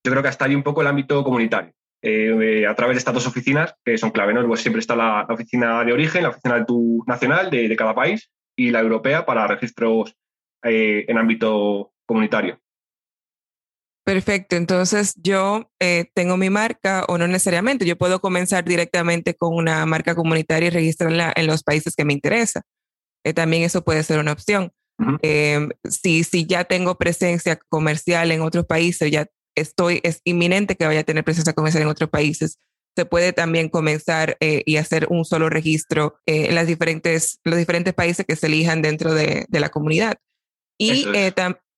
Yo 0.04 0.12
creo 0.12 0.22
que 0.22 0.28
hasta 0.28 0.44
ahí 0.44 0.54
un 0.54 0.62
poco 0.62 0.82
el 0.82 0.86
ámbito 0.86 1.22
comunitario. 1.24 1.72
Eh, 2.06 2.66
a 2.66 2.74
través 2.74 2.96
de 2.96 2.98
estas 2.98 3.14
dos 3.14 3.26
oficinas 3.26 3.74
que 3.84 3.96
son 3.96 4.10
clave. 4.10 4.34
¿no? 4.34 4.46
Pues 4.46 4.60
siempre 4.60 4.80
está 4.80 4.94
la, 4.94 5.26
oficina 5.28 5.82
de 5.84 5.92
origen, 5.92 6.22
la 6.22 6.28
oficina 6.28 6.58
de 6.58 6.64
tu 6.66 7.02
nacional 7.06 7.50
de, 7.50 7.68
de 7.68 7.76
cada 7.76 7.94
país 7.94 8.30
y 8.56 8.70
la 8.70 8.80
europea 8.80 9.24
para 9.24 9.46
registros 9.46 10.14
eh, 10.62 11.04
en 11.08 11.18
ámbito 11.18 11.92
comunitario. 12.06 12.58
Perfecto, 14.04 14.56
entonces 14.56 15.14
yo 15.16 15.70
eh, 15.80 16.10
tengo 16.14 16.36
mi 16.36 16.50
marca 16.50 17.06
o 17.08 17.16
no 17.16 17.26
necesariamente, 17.26 17.86
yo 17.86 17.96
puedo 17.96 18.20
comenzar 18.20 18.64
directamente 18.64 19.34
con 19.34 19.54
una 19.54 19.86
marca 19.86 20.14
comunitaria 20.14 20.66
y 20.66 20.70
registrarla 20.70 21.32
en 21.34 21.46
los 21.46 21.62
países 21.62 21.94
que 21.96 22.04
me 22.04 22.12
interesa. 22.12 22.62
Eh, 23.24 23.32
también 23.32 23.62
eso 23.62 23.82
puede 23.82 24.02
ser 24.02 24.18
una 24.20 24.32
opción. 24.32 24.70
Si, 25.88 26.22
si 26.22 26.46
ya 26.46 26.64
tengo 26.64 26.96
presencia 26.96 27.58
comercial 27.68 28.30
en 28.30 28.42
otros 28.42 28.64
países, 28.66 29.10
ya 29.10 29.26
estoy, 29.54 30.00
es 30.02 30.20
inminente 30.24 30.76
que 30.76 30.86
vaya 30.86 31.00
a 31.00 31.04
tener 31.04 31.24
presencia 31.24 31.52
comercial 31.52 31.82
en 31.82 31.88
otros 31.88 32.10
países, 32.10 32.58
se 32.96 33.04
puede 33.06 33.32
también 33.32 33.68
comenzar 33.68 34.36
eh, 34.40 34.62
y 34.66 34.76
hacer 34.76 35.08
un 35.10 35.24
solo 35.24 35.50
registro 35.50 36.16
en 36.26 36.54
las 36.54 36.68
diferentes, 36.68 37.40
los 37.42 37.58
diferentes 37.58 37.92
países 37.92 38.24
que 38.24 38.36
se 38.36 38.46
elijan 38.46 38.82
dentro 38.82 39.14
de, 39.14 39.46
de 39.48 39.60
la 39.60 39.68
comunidad. 39.68 40.16
Y 40.78 41.06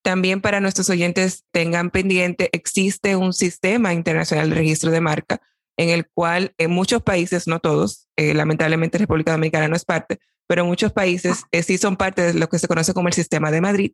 también 0.03 0.41
para 0.41 0.61
nuestros 0.61 0.89
oyentes 0.89 1.45
tengan 1.53 1.91
pendiente, 1.91 2.49
existe 2.53 3.17
un 3.17 3.33
sistema 3.33 3.93
internacional 3.93 4.51
de 4.51 4.57
registro 4.57 4.91
de 4.93 5.01
marca 5.01 5.41
en 5.77 5.91
el 5.91 6.07
cual 6.09 6.55
en 6.59 6.71
muchos 6.71 7.03
países, 7.03 7.47
no 7.47 7.61
todos, 7.61 8.09
eh, 8.17 8.35
lamentablemente 8.35 8.99
República 8.99 9.33
Dominicana 9.33 9.69
no 9.69 9.77
es 9.77 9.85
parte, 9.85 10.19
pero 10.47 10.65
muchos 10.65 10.93
países 10.93 11.45
eh, 11.53 11.63
sí 11.63 11.77
son 11.77 11.97
parte 11.97 12.23
de 12.23 12.35
lo 12.35 12.49
que 12.49 12.59
se 12.59 12.69
conoce 12.69 12.95
como 12.95 13.09
el 13.09 13.15
sistema 13.15 13.51
de 13.51 13.61
Madrid 13.61 13.93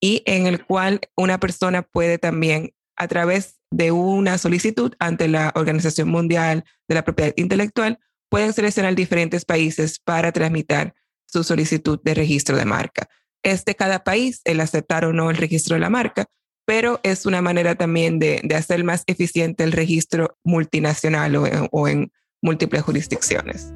y 0.00 0.22
en 0.26 0.46
el 0.46 0.64
cual 0.64 1.00
una 1.16 1.38
persona 1.38 1.82
puede 1.82 2.18
también 2.18 2.74
a 2.96 3.08
través 3.08 3.60
de 3.70 3.90
una 3.90 4.38
solicitud 4.38 4.94
ante 4.98 5.28
la 5.28 5.52
Organización 5.54 6.08
Mundial 6.08 6.64
de 6.88 6.94
la 6.94 7.04
Propiedad 7.04 7.32
Intelectual, 7.36 7.98
pueden 8.28 8.52
seleccionar 8.52 8.94
diferentes 8.94 9.44
países 9.44 9.98
para 9.98 10.32
tramitar 10.32 10.94
su 11.26 11.44
solicitud 11.44 12.00
de 12.02 12.14
registro 12.14 12.56
de 12.56 12.64
marca 12.64 13.08
es 13.42 13.64
de 13.64 13.74
cada 13.74 14.04
país 14.04 14.40
el 14.44 14.60
aceptar 14.60 15.04
o 15.04 15.12
no 15.12 15.30
el 15.30 15.36
registro 15.36 15.74
de 15.74 15.80
la 15.80 15.90
marca, 15.90 16.26
pero 16.64 17.00
es 17.02 17.26
una 17.26 17.42
manera 17.42 17.74
también 17.74 18.18
de, 18.18 18.40
hacer 18.56 18.84
más 18.84 19.02
eficiente 19.06 19.64
el 19.64 19.72
registro 19.72 20.38
multinacional 20.44 21.36
o 21.36 21.88
en, 21.88 22.12
múltiples 22.44 22.82
jurisdicciones. 22.82 23.72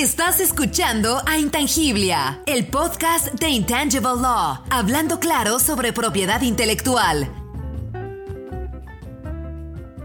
Estás 0.00 0.38
escuchando 0.38 1.20
a 1.26 1.40
Intangiblia, 1.40 2.40
el 2.46 2.68
podcast 2.68 3.34
de 3.34 3.48
Intangible 3.48 4.14
Law, 4.22 4.62
hablando 4.70 5.18
claro 5.18 5.58
sobre 5.58 5.92
propiedad 5.92 6.40
intelectual. 6.42 7.28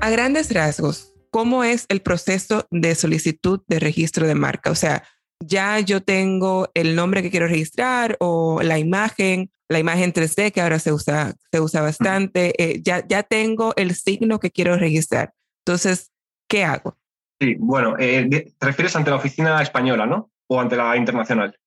A 0.01 0.09
grandes 0.09 0.51
rasgos, 0.51 1.13
¿cómo 1.29 1.63
es 1.63 1.85
el 1.89 2.01
proceso 2.01 2.65
de 2.71 2.95
solicitud 2.95 3.61
de 3.67 3.79
registro 3.79 4.25
de 4.25 4.33
marca? 4.33 4.71
O 4.71 4.75
sea, 4.75 5.03
ya 5.39 5.79
yo 5.79 6.01
tengo 6.01 6.71
el 6.73 6.95
nombre 6.95 7.21
que 7.21 7.29
quiero 7.29 7.47
registrar 7.47 8.17
o 8.19 8.63
la 8.63 8.79
imagen, 8.79 9.51
la 9.69 9.77
imagen 9.77 10.11
3D 10.11 10.51
que 10.51 10.61
ahora 10.61 10.79
se 10.79 10.91
usa, 10.91 11.35
se 11.51 11.59
usa 11.59 11.83
bastante, 11.83 12.55
eh, 12.57 12.81
ya, 12.83 13.05
ya 13.07 13.21
tengo 13.21 13.73
el 13.75 13.93
signo 13.93 14.39
que 14.39 14.49
quiero 14.49 14.75
registrar. 14.75 15.35
Entonces, 15.63 16.11
¿qué 16.47 16.63
hago? 16.63 16.97
Sí, 17.43 17.55
bueno, 17.59 17.95
eh, 17.99 18.27
te 18.29 18.65
refieres 18.65 18.95
ante 18.95 19.09
la 19.09 19.17
oficina 19.17 19.61
española, 19.61 20.05
¿no? 20.05 20.31
O 20.47 20.61
ante 20.61 20.77
la 20.77 20.95
internacional. 20.95 21.57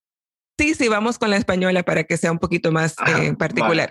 Sí, 0.59 0.75
sí, 0.75 0.89
vamos 0.89 1.19
con 1.19 1.29
la 1.29 1.37
española 1.37 1.83
para 1.83 2.05
que 2.05 2.17
sea 2.17 2.33
un 2.33 2.39
poquito 2.39 2.73
más 2.73 2.97
eh, 3.07 3.35
particular. 3.39 3.91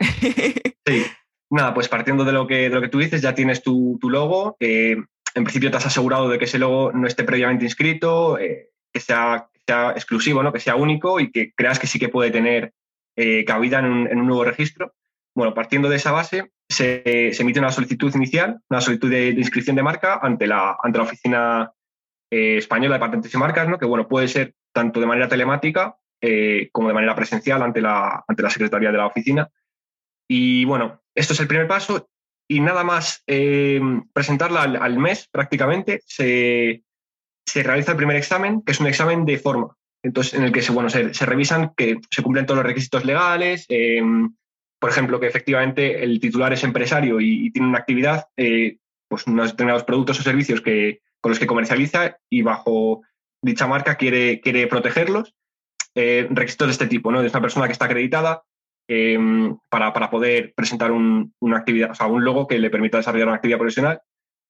Sí, 0.88 1.04
nada, 1.50 1.74
pues 1.74 1.90
partiendo 1.90 2.24
de 2.26 2.32
lo 2.32 2.46
que, 2.46 2.56
de 2.56 2.70
lo 2.70 2.82
que 2.82 2.90
tú 2.90 3.00
dices, 3.00 3.22
ya 3.22 3.34
tienes 3.34 3.64
tu, 3.64 3.98
tu 4.00 4.10
logo. 4.10 4.56
en 4.60 5.08
principio 5.34 5.72
te 5.72 5.78
has 5.78 5.86
asegurado 5.88 6.30
de 6.30 6.38
que 6.38 6.46
ese 6.46 6.60
logo 6.60 6.92
no 6.92 7.08
esté 7.08 7.24
previamente 7.24 7.66
inscrito, 7.66 8.38
que 8.38 9.00
sea 9.00 9.50
sea 9.68 9.92
exclusivo, 9.92 10.44
¿no? 10.44 10.54
que 10.54 10.60
sea 10.60 10.76
único 10.76 11.20
y 11.20 11.32
que 11.32 11.54
creas 11.54 11.80
que 11.80 11.88
sí 11.88 12.00
que 12.00 12.10
puede 12.10 12.32
tener 12.32 12.74
eh, 13.16 13.46
cabida 13.46 13.80
en 13.80 13.86
un, 13.86 14.28
nuevo 14.28 14.44
registro. 14.44 14.94
Bueno, 15.34 15.54
partiendo 15.54 15.90
de 15.90 15.98
esa 15.98 16.12
base, 16.12 16.52
se, 16.70 17.32
emite 17.40 17.60
una 17.60 17.72
solicitud 17.72 18.14
inicial, 18.16 18.62
una 18.70 18.82
solicitud 18.82 19.10
de, 19.10 19.30
inscripción 19.30 19.76
de 19.76 19.84
marca 19.84 20.20
ante 20.22 20.48
la, 20.48 20.78
ante 20.82 20.98
la 20.98 21.04
Oficina 21.04 21.72
eh, 22.36 22.58
Española 22.58 22.96
de 22.96 23.00
Patentes 23.00 23.34
y 23.34 23.38
Marcas, 23.38 23.68
¿no? 23.68 23.78
que 23.78 23.86
bueno, 23.86 24.08
puede 24.08 24.28
ser 24.28 24.54
tanto 24.74 25.00
de 25.00 25.06
manera 25.06 25.28
telemática 25.28 25.96
eh, 26.22 26.70
como 26.72 26.88
de 26.88 26.94
manera 26.94 27.16
presencial 27.16 27.62
ante 27.62 27.82
la, 27.82 28.24
ante 28.28 28.44
la 28.44 28.50
Secretaría 28.50 28.92
de 28.92 28.98
la 28.98 29.08
Oficina. 29.08 29.50
Y 30.28 30.66
bueno, 30.66 31.02
esto 31.14 31.34
es 31.34 31.40
el 31.40 31.48
primer 31.48 31.68
paso 31.68 32.10
y 32.48 32.60
nada 32.60 32.84
más 32.84 33.24
presentarla 34.14 34.62
al, 34.62 35.00
mes 35.00 35.28
prácticamente, 35.32 36.02
se, 36.06 36.84
se 37.46 37.64
realiza 37.64 37.92
el 37.92 37.98
primer 37.98 38.18
examen, 38.18 38.62
que 38.62 38.72
es 38.72 38.80
un 38.80 38.88
examen 38.88 39.26
de 39.26 39.40
forma, 39.40 39.76
entonces, 40.04 40.36
en 40.36 40.44
el 40.44 40.52
que 40.52 40.62
se, 40.62 40.72
bueno, 40.72 40.92
se, 40.92 41.26
revisan 41.26 41.74
que 41.76 42.00
se 42.12 42.22
cumplen 42.22 42.46
todos 42.46 42.58
los 42.58 42.66
requisitos 42.68 43.04
legales, 43.04 43.66
por 44.80 44.92
ejemplo, 44.92 45.20
que 45.20 45.26
efectivamente 45.26 46.04
el 46.04 46.20
titular 46.20 46.54
es 46.54 46.64
empresario 46.64 47.20
y, 47.20 47.50
tiene 47.52 47.70
una 47.70 47.80
actividad, 47.80 48.28
eh, 48.38 48.78
pues 49.08 49.26
unos 49.26 49.52
determinados 49.52 49.84
productos 49.84 50.20
o 50.20 50.24
servicios 50.24 50.62
que, 50.62 51.02
con 51.22 51.32
los 51.32 51.40
que 51.40 51.48
comercializa 51.48 52.18
y 52.30 52.42
bajo 52.42 53.02
dicha 53.42 53.68
marca 53.68 53.96
quiere, 53.96 54.42
quiere 54.42 54.68
protegerlos. 54.68 55.36
Eh, 55.96 56.28
requisitos 56.30 56.68
de 56.68 56.72
este 56.74 56.88
tipo, 56.88 57.12
¿no? 57.12 57.22
De 57.22 57.30
una 57.30 57.42
persona 57.42 57.68
que 57.68 57.72
está 57.72 57.86
acreditada 57.86 58.44
em, 58.88 59.58
para, 59.70 59.94
para, 59.94 60.10
poder 60.10 60.54
presentar 60.54 60.92
un, 60.92 61.34
una 61.40 61.58
actividad, 61.58 61.92
o 61.92 61.96
sea, 61.96 62.08
un 62.08 62.26
logo 62.26 62.48
que 62.48 62.60
le 62.60 62.70
permita 62.70 62.98
desarrollar 62.98 63.28
una 63.28 63.38
actividad 63.38 63.58
profesional. 63.58 64.02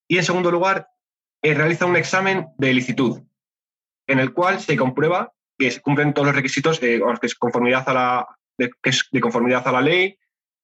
Y 0.08 0.18
en 0.18 0.24
segundo 0.24 0.50
lugar, 0.50 0.88
eh, 1.44 1.54
realiza 1.54 1.86
un 1.86 1.96
examen 1.96 2.48
de 2.58 2.74
licitud, 2.74 3.22
en 4.08 4.20
el 4.20 4.34
cual 4.34 4.60
se 4.60 4.76
comprueba 4.76 5.32
que 5.58 5.70
se 5.70 5.82
cumplen 5.82 6.14
todos 6.14 6.28
los 6.28 6.36
requisitos, 6.36 6.82
eh, 6.82 7.00
que 7.22 7.28
es 7.28 7.36
conformidad 7.36 7.88
a 7.88 7.94
la, 7.94 8.28
de, 8.58 8.72
que 8.82 8.90
es 8.90 9.08
de 9.12 9.22
conformidad 9.22 9.68
a 9.68 9.72
la 9.72 9.82
ley 9.82 10.18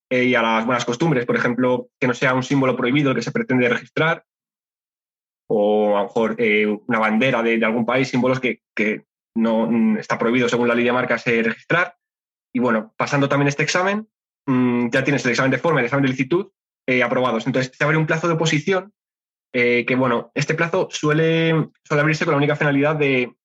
eh, 0.10 0.26
y 0.26 0.36
a 0.36 0.42
las 0.42 0.66
buenas 0.66 0.86
costumbres. 0.86 1.26
Por 1.26 1.36
ejemplo, 1.36 1.90
que 2.00 2.08
no 2.08 2.14
sea 2.14 2.34
un 2.34 2.44
símbolo 2.44 2.76
prohibido 2.76 3.14
que 3.16 3.22
se 3.22 3.32
pretende 3.32 3.70
registrar, 3.70 4.26
o 5.54 5.98
a 5.98 6.02
lo 6.02 6.08
mejor 6.08 6.38
una 6.88 7.00
bandera 7.00 7.44
de, 7.44 7.64
algún 7.64 7.86
país, 7.86 8.10
símbolos 8.10 8.40
que, 8.40 8.62
que, 8.76 9.04
no 9.36 9.66
mm, 9.66 9.98
está 9.98 10.18
prohibido 10.18 10.50
según 10.50 10.68
la 10.68 10.76
ley 10.76 10.84
de 10.84 10.92
marcas 10.92 11.26
registrar. 11.26 11.96
Y 12.54 12.60
bueno, 12.60 12.94
pasando 12.98 13.30
también 13.30 13.48
este 13.48 13.64
examen, 13.64 14.08
mm, 14.46 14.90
ya 14.90 15.04
tienes 15.04 15.24
el 15.26 15.32
examen 15.32 15.52
de 15.52 15.58
forma 15.58 15.80
y 15.80 15.82
el 15.82 15.86
examen 15.86 16.04
de 16.04 16.10
licitud 16.10 16.52
aprobados. 17.06 17.48
Entonces, 17.48 17.72
se 17.74 17.84
abre 17.86 17.96
un 17.96 18.06
plazo 18.06 18.28
de 18.28 18.34
oposición 18.34 18.92
eh, 19.54 19.86
que 19.86 19.96
bueno, 19.96 20.32
este 20.34 20.54
plazo 20.54 20.88
suele, 20.92 21.70
suele 21.84 22.02
abrirse 22.02 22.24
con 22.24 22.34
la 22.34 22.38
única 22.38 22.56
finalidad 22.56 22.96
de, 22.96 23.36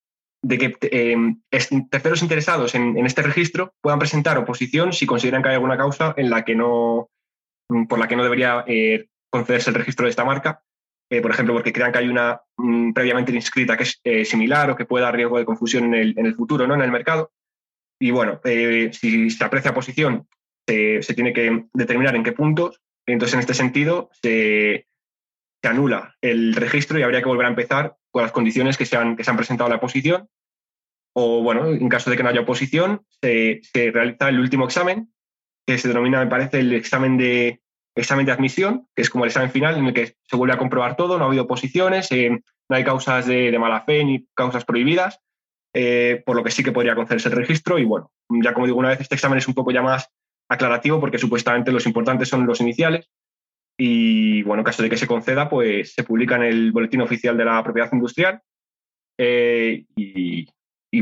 que 0.48 0.76
em, 0.92 1.40
terceros 1.90 2.22
interesados 2.22 2.76
en, 2.76 3.04
este 3.04 3.22
registro 3.22 3.74
puedan 3.80 3.98
presentar 3.98 4.38
oposición 4.38 4.92
si 4.92 5.06
consideran 5.06 5.42
que 5.42 5.48
hay 5.48 5.54
alguna 5.56 5.76
causa 5.76 6.14
en 6.16 6.30
la 6.30 6.44
que 6.44 6.54
no, 6.54 7.10
mm, 7.68 7.86
por 7.86 7.98
la 7.98 8.06
que 8.06 8.16
no 8.16 8.22
debería 8.22 8.64
eh, 8.68 9.08
concederse 9.30 9.70
el 9.70 9.76
registro 9.76 10.04
de 10.04 10.10
esta 10.10 10.24
marca. 10.24 10.62
Eh, 11.10 11.20
por 11.20 11.30
ejemplo, 11.30 11.54
porque 11.54 11.72
crean 11.72 11.92
que 11.92 11.98
hay 11.98 12.08
una 12.08 12.40
mm, 12.56 12.92
previamente 12.92 13.32
inscrita 13.32 13.76
que 13.76 13.84
es 13.84 14.28
similar 14.28 14.70
o 14.70 14.76
que 14.76 14.86
pueda 14.86 15.06
dar 15.06 15.14
riesgo 15.14 15.38
de 15.38 15.44
confusión 15.44 15.84
en 15.84 15.94
el, 15.94 16.18
en 16.18 16.26
el, 16.26 16.34
futuro, 16.34 16.66
¿no? 16.66 16.74
en 16.74 16.82
el 16.82 16.90
mercado. 16.90 17.32
Y 18.00 18.10
bueno, 18.10 18.40
si 18.44 19.30
se 19.30 19.44
aprecia 19.44 19.70
oposición, 19.70 20.26
se, 20.66 21.02
se 21.02 21.14
tiene 21.14 21.32
que 21.32 21.66
determinar 21.72 22.16
en 22.16 22.24
qué 22.24 22.32
puntos. 22.32 22.82
Entonces, 23.06 23.34
en 23.34 23.40
este 23.40 23.54
sentido, 23.54 24.10
se, 24.20 24.86
se 25.62 25.68
anula 25.68 26.16
el 26.20 26.54
registro 26.54 26.98
y 26.98 27.02
habría 27.02 27.20
que 27.20 27.28
volver 27.28 27.46
a 27.46 27.50
empezar 27.50 27.96
con 28.10 28.22
las 28.22 28.32
condiciones 28.32 28.76
que 28.76 28.86
se 28.86 28.96
han, 28.96 29.16
que 29.16 29.24
se 29.24 29.30
han 29.30 29.36
presentado 29.36 29.66
a 29.66 29.70
la 29.70 29.76
oposición. 29.76 30.28
O, 31.14 31.42
bueno, 31.42 31.66
en 31.66 31.88
caso 31.88 32.10
de 32.10 32.16
que 32.16 32.22
no 32.22 32.28
haya 32.28 32.42
oposición, 32.42 33.02
se, 33.22 33.60
realiza 33.74 34.28
el 34.28 34.38
último 34.38 34.66
examen, 34.66 35.12
que 35.66 35.78
se 35.78 35.88
denomina, 35.88 36.22
me 36.22 36.30
parece, 36.30 36.60
el 36.60 36.72
examen 36.74 37.16
de, 37.16 37.60
examen 37.96 38.26
de 38.26 38.32
admisión, 38.32 38.86
que 38.94 39.02
es 39.02 39.10
como 39.10 39.24
el 39.24 39.30
examen 39.30 39.50
final 39.50 39.76
en 39.76 39.86
el 39.86 39.94
que 39.94 40.14
se 40.24 40.36
vuelve 40.36 40.54
a 40.54 40.58
comprobar 40.58 40.96
todo, 40.96 41.18
no 41.18 41.24
ha 41.24 41.28
habido 41.28 41.44
oposiciones, 41.44 42.10
eh, 42.12 42.30
no 42.30 42.76
hay 42.76 42.84
causas 42.84 43.26
de, 43.26 43.56
mala 43.58 43.82
fe 43.82 44.04
ni 44.04 44.26
causas 44.34 44.64
prohibidas, 44.64 45.20
eh, 45.74 46.22
por 46.24 46.36
lo 46.36 46.44
que 46.44 46.50
sí 46.50 46.62
que 46.62 46.72
podría 46.72 46.94
concederse 46.94 47.28
el 47.28 47.36
registro. 47.36 47.78
Y 47.78 47.84
bueno, 47.84 48.12
ya 48.42 48.52
como 48.52 48.66
digo, 48.66 48.78
una 48.78 48.90
vez 48.90 49.00
este 49.00 49.14
examen 49.14 49.38
es 49.38 49.48
un 49.48 49.54
poco 49.54 49.70
ya 49.70 49.82
más 49.82 50.08
aclarativo 50.48 51.00
porque 51.00 51.18
supuestamente 51.18 51.72
los 51.72 51.86
importantes 51.86 52.28
son 52.28 52.46
los 52.46 52.60
iniciales 52.60 53.10
y 53.78 54.42
bueno, 54.42 54.60
en 54.60 54.64
caso 54.64 54.82
de 54.82 54.88
que 54.88 54.96
se 54.96 55.06
conceda, 55.06 55.48
pues 55.48 55.92
se 55.92 56.04
publica 56.04 56.36
en 56.36 56.44
el 56.44 56.72
Boletín 56.72 57.02
Oficial 57.02 57.36
de 57.36 57.44
la 57.44 57.62
Propiedad 57.62 57.92
Industrial 57.92 58.40
eh, 59.18 59.84
y, 59.96 60.46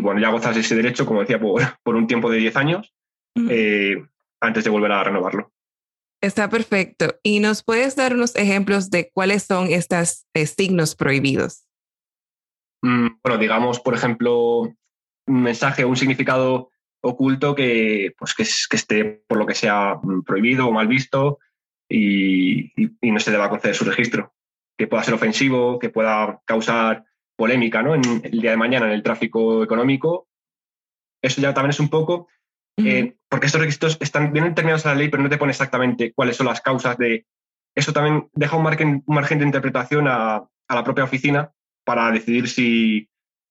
bueno, 0.01 0.21
ya 0.21 0.31
gozas 0.31 0.55
de 0.55 0.63
ese 0.63 0.75
derecho, 0.75 1.07
como 1.07 1.21
decía, 1.21 1.41
por, 1.41 1.63
por 1.83 1.95
un 1.95 2.07
tiempo 2.07 2.31
de 2.31 2.39
10 2.39 2.57
años 2.57 2.93
eh, 3.49 3.97
antes 4.41 4.65
de 4.65 4.71
volver 4.71 4.93
a 4.93 5.05
renovarlo. 5.05 5.53
Está 6.25 6.49
perfecto. 6.49 7.17
¿Y 7.23 7.41
nos 7.41 7.63
puedes 7.63 7.97
dar 7.97 8.15
unos 8.15 8.35
ejemplos 8.35 8.89
de 8.89 9.11
cuáles 9.13 9.43
son 9.43 9.67
estos 9.67 10.25
eh, 10.33 10.47
signos 10.47 10.97
prohibidos? 10.97 11.67
Mm, 12.83 13.09
bueno, 13.23 13.39
digamos, 13.39 13.79
por 13.79 13.93
ejemplo, 13.93 14.61
un 14.61 15.43
mensaje 15.43 15.85
o 15.85 15.89
un 15.91 15.99
significado 15.99 16.71
oculto 17.03 17.55
que, 17.55 18.15
pues, 18.19 18.33
que, 18.33 18.45
que 18.71 18.77
esté, 18.77 19.05
por 19.29 19.37
lo 19.37 19.45
que 19.45 19.55
sea, 19.55 19.97
mm, 20.03 20.23
prohibido 20.23 20.67
o 20.67 20.73
mal 20.73 20.89
visto, 20.89 21.41
y, 21.91 22.73
no 23.03 23.21
se 23.21 23.31
le 23.31 23.37
va 23.37 23.45
a 23.45 23.51
conceder 23.51 23.77
su 23.77 23.85
registro. 23.85 24.33
que 24.79 24.87
pueda 24.87 25.05
ser 25.05 25.13
ofensivo, 25.13 25.79
que 25.79 25.91
pueda 25.91 26.41
causar 26.47 27.05
polémica 27.37 27.83
¿no? 27.83 27.95
en 27.95 28.03
el 28.25 28.41
día 28.41 28.53
de 28.53 28.57
mañana 28.57 28.87
en 28.87 28.93
el 28.93 29.03
tráfico 29.03 29.63
económico. 29.63 30.27
Eso 31.23 31.43
ya 31.43 31.53
también 31.53 31.71
es 31.71 31.81
un 31.81 31.91
poco, 31.91 32.29
eh, 32.77 33.15
porque 33.29 33.47
estos 33.47 33.61
requisitos 33.61 33.97
están 34.01 34.33
bien 34.33 34.47
determinados 34.47 34.85
en 34.85 34.93
la 34.93 34.97
ley, 34.97 35.09
pero 35.09 35.23
no 35.23 35.29
te 35.29 35.39
pone 35.39 35.53
exactamente 35.53 36.13
cuáles 36.13 36.37
son 36.37 36.47
las 36.47 36.61
causas 36.61 36.97
de... 36.99 37.27
Eso. 37.75 37.93
También 37.93 38.29
deja 38.35 38.57
un 38.57 38.63
margen, 38.63 39.03
un 39.07 39.15
margen 39.15 39.39
de 39.39 39.47
interpretación 39.47 40.07
a, 40.07 40.37
a, 40.37 40.75
la 40.75 40.85
propia 40.85 41.05
oficina 41.05 41.53
para 41.85 42.11
decidir 42.13 42.49
si, 42.49 43.09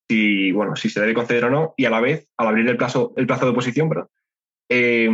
si, 0.09 0.51
bueno, 0.51 0.75
si 0.75 0.89
se 0.89 1.01
debe 1.01 1.13
conceder 1.13 1.45
o 1.45 1.49
no, 1.49 1.73
y 1.77 1.85
a 1.85 1.89
la 1.89 1.99
vez, 1.99 2.29
al 2.37 2.47
abrir 2.47 2.67
el 2.67 2.77
plazo, 2.77 3.13
el 3.17 3.27
plazo 3.27 3.45
de 3.45 3.51
oposición, 3.51 3.89
perdón, 3.89 4.07
eh, 4.69 5.09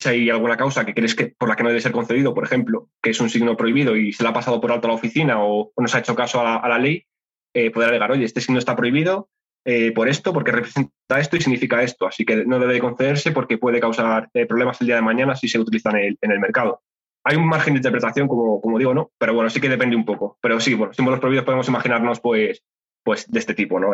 si 0.00 0.08
hay 0.08 0.30
alguna 0.30 0.56
causa 0.56 0.86
que 0.86 0.94
crees 0.94 1.14
que 1.14 1.26
por 1.26 1.48
la 1.48 1.56
que 1.56 1.62
no 1.62 1.68
debe 1.68 1.80
ser 1.80 1.92
concedido, 1.92 2.34
por 2.34 2.44
ejemplo, 2.44 2.88
que 3.02 3.10
es 3.10 3.20
un 3.20 3.28
signo 3.28 3.56
prohibido 3.56 3.96
y 3.96 4.12
se 4.12 4.22
le 4.22 4.30
ha 4.30 4.32
pasado 4.32 4.60
por 4.60 4.72
alto 4.72 4.86
a 4.86 4.90
la 4.90 4.96
oficina 4.96 5.42
o, 5.44 5.72
no 5.76 5.88
se 5.88 5.96
ha 5.96 6.00
hecho 6.00 6.14
caso 6.14 6.40
a 6.40 6.66
la, 6.66 6.78
ley, 6.78 7.06
eh, 7.54 7.70
poder 7.70 7.90
alegar, 7.90 8.10
oye, 8.10 8.24
este 8.24 8.40
signo 8.40 8.58
está 8.58 8.74
prohibido 8.76 9.28
eh, 9.64 9.92
por 9.92 10.08
esto, 10.08 10.32
porque 10.32 10.52
representa 10.52 11.18
esto 11.18 11.36
y 11.36 11.40
significa 11.40 11.82
esto, 11.82 12.06
así 12.06 12.24
que 12.24 12.44
no 12.46 12.58
debe 12.58 12.80
concederse 12.80 13.32
porque 13.32 13.58
puede 13.58 13.80
causar 13.80 14.28
eh, 14.32 14.46
problemas 14.46 14.80
el 14.80 14.86
día 14.86 14.96
de 14.96 15.02
mañana 15.02 15.36
si 15.36 15.48
se 15.48 15.58
utiliza 15.58 15.90
en 15.90 15.96
el, 15.96 16.18
en 16.20 16.32
el 16.32 16.40
mercado. 16.40 16.82
Hay 17.24 17.36
un 17.36 17.46
margen 17.46 17.74
de 17.74 17.78
interpretación, 17.78 18.26
como, 18.28 18.60
como 18.60 18.78
digo, 18.78 18.94
¿no? 18.94 19.12
Pero 19.18 19.34
bueno, 19.34 19.50
sí 19.50 19.60
que 19.60 19.68
depende 19.68 19.94
un 19.94 20.06
poco. 20.06 20.38
Pero 20.40 20.58
sí, 20.58 20.72
bueno, 20.72 20.94
símbolos 20.94 21.20
prohibidos 21.20 21.44
podemos 21.44 21.68
imaginarnos, 21.68 22.20
pues, 22.20 22.62
pues 23.04 23.30
de 23.30 23.38
este 23.38 23.52
tipo, 23.52 23.78
¿no? 23.78 23.92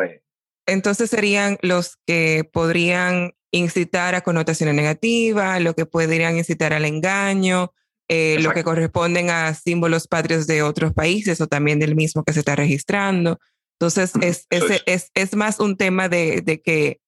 Entonces 0.65 1.09
serían 1.09 1.57
los 1.61 1.97
que 2.05 2.49
podrían 2.51 3.33
incitar 3.51 4.15
a 4.15 4.21
connotaciones 4.21 4.75
negativas, 4.75 5.61
lo 5.61 5.73
que 5.73 5.85
podrían 5.85 6.37
incitar 6.37 6.73
al 6.73 6.85
engaño, 6.85 7.73
eh, 8.09 8.37
lo 8.39 8.53
que 8.53 8.63
corresponden 8.63 9.29
a 9.29 9.53
símbolos 9.53 10.07
patrios 10.07 10.47
de 10.47 10.61
otros 10.61 10.93
países 10.93 11.41
o 11.41 11.47
también 11.47 11.79
del 11.79 11.95
mismo 11.95 12.23
que 12.23 12.33
se 12.33 12.39
está 12.39 12.55
registrando. 12.55 13.39
Entonces, 13.79 14.11
es, 14.21 14.47
es, 14.49 14.83
es, 14.85 15.11
es 15.13 15.35
más 15.35 15.59
un 15.59 15.77
tema 15.77 16.09
de, 16.09 16.41
de, 16.41 16.61
que, 16.61 16.99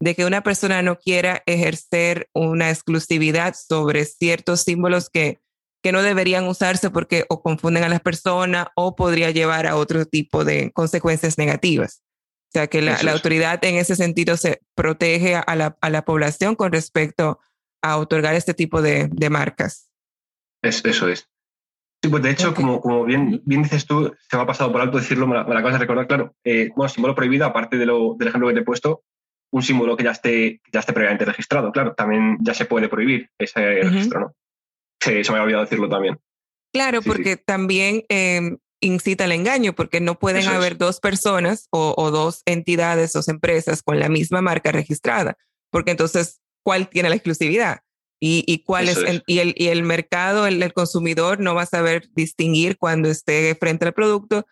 de 0.00 0.14
que 0.16 0.24
una 0.24 0.42
persona 0.42 0.82
no 0.82 0.98
quiera 0.98 1.42
ejercer 1.46 2.28
una 2.34 2.70
exclusividad 2.70 3.54
sobre 3.54 4.04
ciertos 4.04 4.62
símbolos 4.62 5.08
que, 5.08 5.40
que 5.84 5.92
no 5.92 6.02
deberían 6.02 6.48
usarse 6.48 6.90
porque 6.90 7.26
o 7.28 7.42
confunden 7.42 7.84
a 7.84 7.88
las 7.88 8.00
personas 8.00 8.66
o 8.74 8.96
podría 8.96 9.30
llevar 9.30 9.68
a 9.68 9.76
otro 9.76 10.04
tipo 10.04 10.44
de 10.44 10.72
consecuencias 10.72 11.38
negativas. 11.38 12.02
O 12.48 12.52
sea, 12.52 12.66
que 12.66 12.82
la, 12.82 12.96
autoridad 13.12 13.64
en 13.64 13.76
ese 13.76 13.94
sentido 13.94 14.36
se 14.36 14.62
protege 14.74 15.36
a 15.36 15.54
la, 15.54 15.78
a 15.80 15.90
la, 15.90 16.04
población 16.04 16.56
con 16.56 16.72
respecto 16.72 17.38
a 17.82 17.98
otorgar 17.98 18.34
este 18.34 18.54
tipo 18.54 18.82
de, 18.82 19.08
de 19.12 19.30
marcas. 19.30 19.90
Es, 20.62 20.84
eso 20.84 21.08
es. 21.08 21.28
Sí, 22.02 22.10
pues 22.10 22.22
de 22.22 22.30
hecho, 22.30 22.54
como, 22.54 22.80
como 22.80 23.04
bien, 23.04 23.42
bien 23.44 23.62
dices 23.62 23.86
tú, 23.86 24.14
se 24.28 24.36
me 24.36 24.42
ha 24.42 24.46
pasado 24.46 24.70
por 24.70 24.80
alto 24.80 24.98
decirlo, 24.98 25.26
me 25.26 25.34
la, 25.34 25.42
acabas 25.42 25.72
de 25.72 25.78
recordar, 25.78 26.06
claro. 26.06 26.34
Eh, 26.44 26.70
bueno, 26.76 26.88
símbolo 26.88 27.14
prohibido, 27.14 27.46
aparte 27.46 27.76
de 27.76 27.86
lo, 27.86 28.14
del 28.18 28.28
ejemplo 28.28 28.48
que 28.48 28.54
te 28.54 28.60
he 28.60 28.64
puesto, 28.64 29.02
un 29.52 29.62
símbolo 29.62 29.96
que 29.96 30.04
ya 30.04 30.10
esté, 30.10 30.60
ya 30.72 30.80
esté 30.80 30.92
previamente 30.92 31.24
registrado, 31.24 31.72
claro, 31.72 31.94
también 31.94 32.38
ya 32.42 32.54
se 32.54 32.66
puede 32.66 32.88
prohibir 32.88 33.30
ese 33.38 33.82
registro, 33.82 34.20
¿no? 34.20 34.34
Sí, 35.00 35.24
se 35.24 35.30
me 35.30 35.38
había 35.38 35.44
olvidado 35.44 35.64
decirlo 35.64 35.88
también. 35.88 36.18
Claro, 36.72 37.00
porque 37.00 37.36
también 37.36 38.04
em, 38.08 38.58
incita 38.80 39.24
al 39.24 39.32
engaño 39.32 39.72
porque 39.74 40.00
no 40.00 40.18
pueden 40.18 40.46
haber 40.46 40.76
dos 40.76 41.00
personas 41.00 41.68
o, 41.70 42.10
dos 42.10 42.42
entidades 42.44 43.14
o 43.16 43.20
empresas 43.26 43.82
con 43.82 43.98
la 43.98 44.08
misma 44.08 44.42
marca 44.42 44.72
registrada, 44.72 45.36
porque 45.70 45.92
entonces, 45.92 46.40
¿cuál 46.62 46.88
tiene 46.88 47.08
la 47.08 47.14
exclusividad? 47.14 47.80
Y, 48.18 48.62
cuál 48.64 48.88
es, 48.88 48.98
Y, 49.26 49.38
el, 49.40 49.54
y 49.56 49.66
el 49.66 49.82
mercado, 49.82 50.46
el, 50.46 50.72
consumidor 50.72 51.38
no 51.38 51.54
va 51.54 51.62
a 51.62 51.66
saber 51.66 52.08
distinguir 52.14 52.78
cuando 52.78 53.08
esté 53.08 53.54
frente 53.54 53.86
al 53.86 53.92
producto 53.92 54.46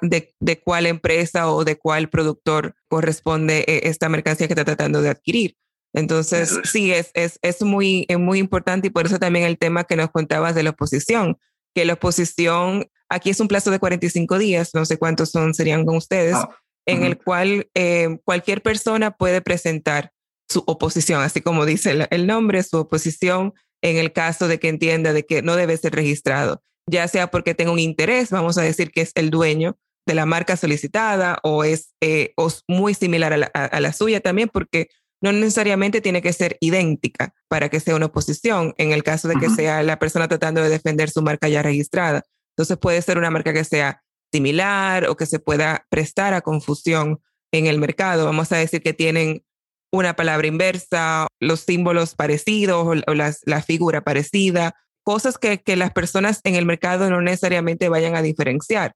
de, 0.00 0.32
de, 0.38 0.60
cuál 0.60 0.86
empresa 0.86 1.50
o 1.50 1.64
de 1.64 1.76
cuál 1.76 2.08
productor 2.08 2.76
corresponde 2.88 3.64
eh, 3.66 3.80
esta 3.84 4.08
mercancía 4.08 4.46
que 4.46 4.52
está 4.52 4.64
tratando 4.64 5.02
de 5.02 5.08
adquirir. 5.08 5.56
Entonces, 5.92 6.60
sí, 6.64 6.92
es, 6.92 7.10
es, 7.14 7.38
es, 7.42 7.62
muy, 7.62 8.06
es 8.08 8.18
muy 8.18 8.38
importante 8.38 8.86
y 8.86 8.90
por 8.90 9.06
eso 9.06 9.18
también 9.18 9.44
el 9.44 9.58
tema 9.58 9.84
que 9.84 9.96
nos 9.96 10.10
contabas 10.10 10.54
de 10.54 10.62
la 10.62 10.70
oposición, 10.70 11.36
que 11.74 11.84
la 11.84 11.94
oposición 11.94 12.88
Aquí 13.10 13.28
es 13.28 13.40
un 13.40 13.48
plazo 13.48 13.72
de 13.72 13.80
45 13.80 14.38
días, 14.38 14.70
no 14.72 14.84
sé 14.86 14.96
cuántos 14.96 15.30
son, 15.30 15.52
serían 15.52 15.84
con 15.84 15.96
ustedes, 15.96 16.36
ah, 16.36 16.48
en 16.86 17.02
el 17.02 17.18
cual 17.18 17.68
eh, 17.74 18.18
cualquier 18.24 18.62
persona 18.62 19.10
puede 19.10 19.42
presentar 19.42 20.12
su 20.50 20.64
oposición, 20.66 21.22
así 21.22 21.40
como 21.40 21.64
dice 21.64 22.06
el, 22.10 22.26
nombre, 22.26 22.62
su 22.62 22.78
oposición 22.78 23.54
en 23.82 23.96
el 23.96 24.12
caso 24.12 24.48
de 24.48 24.58
que 24.58 24.68
entienda 24.68 25.12
de 25.12 25.24
que 25.24 25.42
no 25.42 25.56
debe 25.56 25.76
ser 25.76 25.94
registrado, 25.94 26.62
ya 26.86 27.06
sea 27.08 27.28
porque 27.28 27.54
tenga 27.54 27.70
un 27.70 27.78
interés, 27.78 28.30
vamos 28.30 28.58
a 28.58 28.62
decir 28.62 28.90
que 28.90 29.00
es 29.02 29.12
el 29.14 29.30
dueño 29.30 29.78
de 30.06 30.14
la 30.14 30.26
marca 30.26 30.56
solicitada 30.56 31.38
o 31.44 31.62
es 31.62 31.94
eh, 32.00 32.34
muy 32.66 32.94
similar 32.94 33.32
a 33.54 33.80
la, 33.80 33.92
suya 33.92 34.20
también, 34.20 34.50
porque 34.52 34.88
no 35.22 35.30
necesariamente 35.32 36.00
tiene 36.00 36.20
que 36.20 36.32
ser 36.32 36.56
idéntica 36.60 37.32
para 37.48 37.68
que 37.68 37.78
sea 37.78 37.94
una 37.94 38.06
oposición, 38.06 38.74
en 38.76 38.92
el 38.92 39.04
caso 39.04 39.28
de 39.28 39.36
que 39.36 39.50
sea 39.50 39.82
la 39.82 39.98
persona 39.98 40.26
tratando 40.26 40.62
de 40.62 40.68
defender 40.68 41.10
su 41.10 41.22
marca 41.22 41.48
ya 41.48 41.62
registrada. 41.62 42.24
Entonces 42.56 42.76
puede 42.78 43.00
ser 43.02 43.18
una 43.18 43.30
marca 43.30 43.52
que 43.52 43.64
sea 43.64 44.02
similar 44.32 45.06
o 45.08 45.16
que 45.16 45.26
se 45.26 45.38
pueda 45.38 45.86
prestar 45.90 46.34
a 46.34 46.40
confusión 46.40 47.20
en 47.52 47.66
el 47.66 47.78
mercado. 47.78 48.24
Vamos 48.24 48.50
a 48.52 48.56
decir 48.56 48.82
que 48.82 48.94
tienen 48.94 49.44
una 49.92 50.14
palabra 50.14 50.46
inversa, 50.46 51.26
los 51.40 51.60
símbolos 51.60 52.14
parecidos 52.14 52.86
o, 53.06 53.14
la 53.14 53.62
figura 53.62 54.02
parecida, 54.02 54.74
cosas 55.02 55.38
que, 55.38 55.60
las 55.76 55.92
personas 55.92 56.40
en 56.44 56.54
el 56.54 56.66
mercado 56.66 57.10
no 57.10 57.20
necesariamente 57.20 57.88
vayan 57.88 58.14
a 58.14 58.22
diferenciar, 58.22 58.94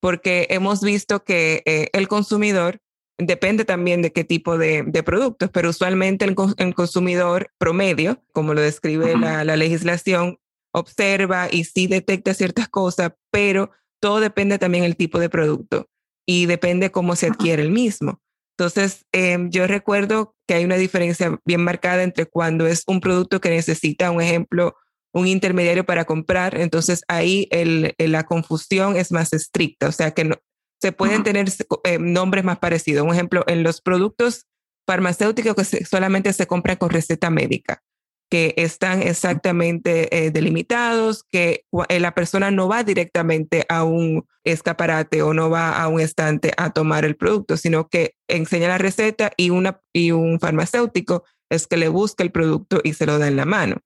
porque 0.00 0.46
hemos 0.50 0.82
visto 0.82 1.24
que 1.24 1.62
eh, 1.64 1.88
el 1.92 2.08
consumidor 2.08 2.80
depende 3.18 3.64
también 3.64 4.02
de 4.02 4.12
qué 4.12 4.24
tipo 4.24 4.58
de, 4.58 4.84
productos, 5.04 5.50
pero 5.50 5.70
usualmente 5.70 6.24
el, 6.24 6.34
consumidor 6.74 7.50
promedio, 7.58 8.22
como 8.32 8.54
lo 8.54 8.60
describe 8.60 9.16
la, 9.16 9.44
la, 9.44 9.56
legislación, 9.56 10.38
observa 10.72 11.48
y 11.50 11.64
sí 11.64 11.86
detecta 11.86 12.34
ciertas 12.34 12.68
cosas, 12.68 13.12
pero 13.30 13.70
todo 14.00 14.20
depende 14.20 14.58
también 14.58 14.82
del 14.82 14.96
tipo 14.96 15.18
de 15.20 15.30
producto 15.30 15.88
y 16.26 16.46
depende 16.46 16.90
cómo 16.90 17.14
se 17.16 17.28
adquiere 17.28 17.62
el 17.62 17.70
mismo. 17.70 18.20
Entonces, 18.56 19.04
em, 19.12 19.50
yo 19.50 19.66
recuerdo 19.66 20.36
que 20.46 20.54
hay 20.54 20.64
una 20.64 20.76
diferencia 20.76 21.38
bien 21.44 21.62
marcada 21.62 22.02
entre 22.02 22.26
cuando 22.26 22.66
es 22.66 22.84
un 22.86 23.00
producto 23.00 23.40
que 23.40 23.50
necesita, 23.50 24.10
un 24.10 24.22
ejemplo, 24.22 24.76
un 25.12 25.26
intermediario 25.26 25.84
para 25.84 26.04
comprar, 26.04 26.60
entonces 26.60 27.02
ahí 27.08 27.48
el, 27.50 27.94
la 27.98 28.24
confusión 28.24 28.96
es 28.96 29.12
más 29.12 29.32
estricta, 29.32 29.88
o 29.88 29.92
sea 29.92 30.12
que 30.12 30.24
no, 30.24 30.36
se 30.80 30.92
pueden 30.92 31.22
tener 31.22 31.46
em, 31.84 32.12
nombres 32.12 32.44
más 32.44 32.58
parecidos. 32.58 33.06
Un 33.06 33.12
ejemplo, 33.12 33.44
en 33.46 33.62
los 33.62 33.80
productos 33.80 34.46
farmacéuticos 34.86 35.54
que 35.56 35.84
solamente 35.84 36.32
se 36.32 36.46
compran 36.46 36.76
con 36.76 36.90
receta 36.90 37.30
médica 37.30 37.82
que 38.30 38.54
están 38.56 39.02
exactamente 39.02 40.26
eh, 40.26 40.30
delimitados, 40.30 41.24
que 41.30 41.64
eh, 41.88 42.00
la 42.00 42.14
persona 42.14 42.50
no 42.50 42.68
va 42.68 42.82
directamente 42.82 43.64
a 43.68 43.84
un 43.84 44.26
escaparate 44.44 45.22
o 45.22 45.34
no 45.34 45.50
va 45.50 45.80
a 45.80 45.88
un 45.88 46.00
estante 46.00 46.52
a 46.56 46.70
tomar 46.70 47.04
el 47.04 47.16
producto, 47.16 47.56
sino 47.56 47.88
que 47.88 48.14
enseña 48.28 48.68
la 48.68 48.78
receta 48.78 49.30
y, 49.36 49.50
una, 49.50 49.80
y 49.92 50.10
un 50.10 50.40
farmacéutico 50.40 51.24
es 51.50 51.66
que 51.66 51.76
le 51.76 51.88
busca 51.88 52.24
el 52.24 52.32
producto 52.32 52.80
y 52.82 52.94
se 52.94 53.06
lo 53.06 53.18
da 53.18 53.28
en 53.28 53.36
la 53.36 53.44
mano. 53.44 53.76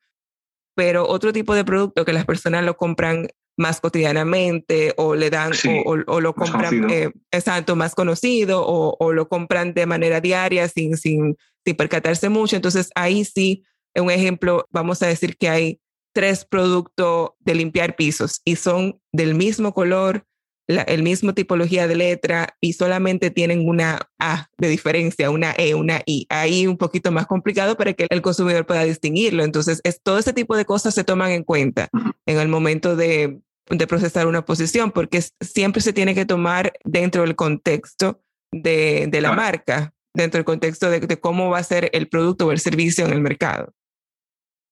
Pero 0.75 1.09
otro 1.09 1.33
tipo 1.33 1.55
de 1.55 1.65
producto 1.65 2.05
que 2.05 2.13
las 2.13 2.25
personas 2.25 2.65
lo 2.65 2.77
compran 2.77 3.29
más 3.59 3.81
cotidianamente 3.81 4.95
o 4.97 5.17
le 5.17 5.31
dan 5.31 5.51
o, 5.85 6.21
lo 6.21 6.33
compran 6.33 6.89
eh, 6.91 7.11
exacto 7.33 7.75
más 7.75 7.95
conocido 7.97 8.65
o, 8.65 8.97
o, 9.01 9.13
lo 9.13 9.29
compran 9.29 9.75
de 9.75 9.85
manera 9.85 10.21
diaria 10.21 10.69
sin, 10.69 10.97
sin, 10.97 11.37
sin 11.65 11.77
percatarse 11.77 12.29
mucho 12.29 12.55
entonces 12.55 12.89
ahí 12.95 13.25
sí 13.25 13.65
un 14.01 14.11
ejemplo, 14.11 14.67
vamos 14.71 15.03
a 15.03 15.07
decir 15.07 15.37
que 15.37 15.49
hay 15.49 15.81
tres 16.15 16.45
productos 16.45 17.31
de 17.41 17.55
limpiar 17.55 17.97
pisos 17.97 18.41
y 18.45 18.57
son 18.57 19.01
del 19.13 19.35
mismo 19.35 19.73
color, 19.73 20.25
la 20.67 20.83
el 20.83 21.03
mismo 21.03 21.33
tipología 21.33 21.87
de 21.87 21.97
letra 21.97 22.57
y 22.61 22.75
solamente 22.75 23.31
tienen 23.31 23.69
una 23.69 24.01
A 24.19 24.49
de 24.59 24.69
diferencia, 24.69 25.31
una 25.31 25.55
E, 25.57 25.75
una 25.75 26.03
I. 26.07 26.27
Ahí 26.29 26.67
un 26.67 26.77
poquito 26.77 27.11
más 27.11 27.27
complicado 27.27 27.77
para 27.77 27.95
que 27.95 28.07
el 28.11 28.21
consumidor 28.21 28.67
pueda 28.67 28.85
distinguirlo. 28.85 29.45
Entonces, 29.45 29.81
es, 29.85 30.03
todo 30.03 30.19
ese 30.19 30.33
tipo 30.33 30.57
de 30.57 30.65
cosas 30.65 30.95
se 30.95 31.05
toman 31.05 31.31
en 31.31 31.45
cuenta 31.45 31.89
en 32.27 32.39
el 32.39 32.49
momento 32.49 32.97
de, 32.97 33.41
de 33.71 33.87
procesar 33.87 34.27
una 34.27 34.45
posición, 34.45 34.91
porque 34.91 35.23
siempre 35.41 35.83
se 35.83 35.93
tiene 35.93 36.15
que 36.15 36.27
tomar 36.27 36.73
dentro 36.85 37.23
del 37.23 37.37
contexto 37.37 38.21
de, 38.53 39.07
de 39.09 39.21
la 39.21 39.33
marca, 39.33 39.95
dentro 40.15 40.39
del 40.39 40.45
contexto 40.45 40.91
de, 40.91 41.01
de, 41.01 41.21
cómo 41.21 41.51
va 41.51 41.59
a 41.59 41.65
ser 41.65 41.91
el 41.93 42.09
producto 42.09 42.47
o 42.47 42.53
el 42.53 42.59
servicio 42.59 43.07
en 43.07 43.13
el 43.13 43.21
mercado. 43.21 43.73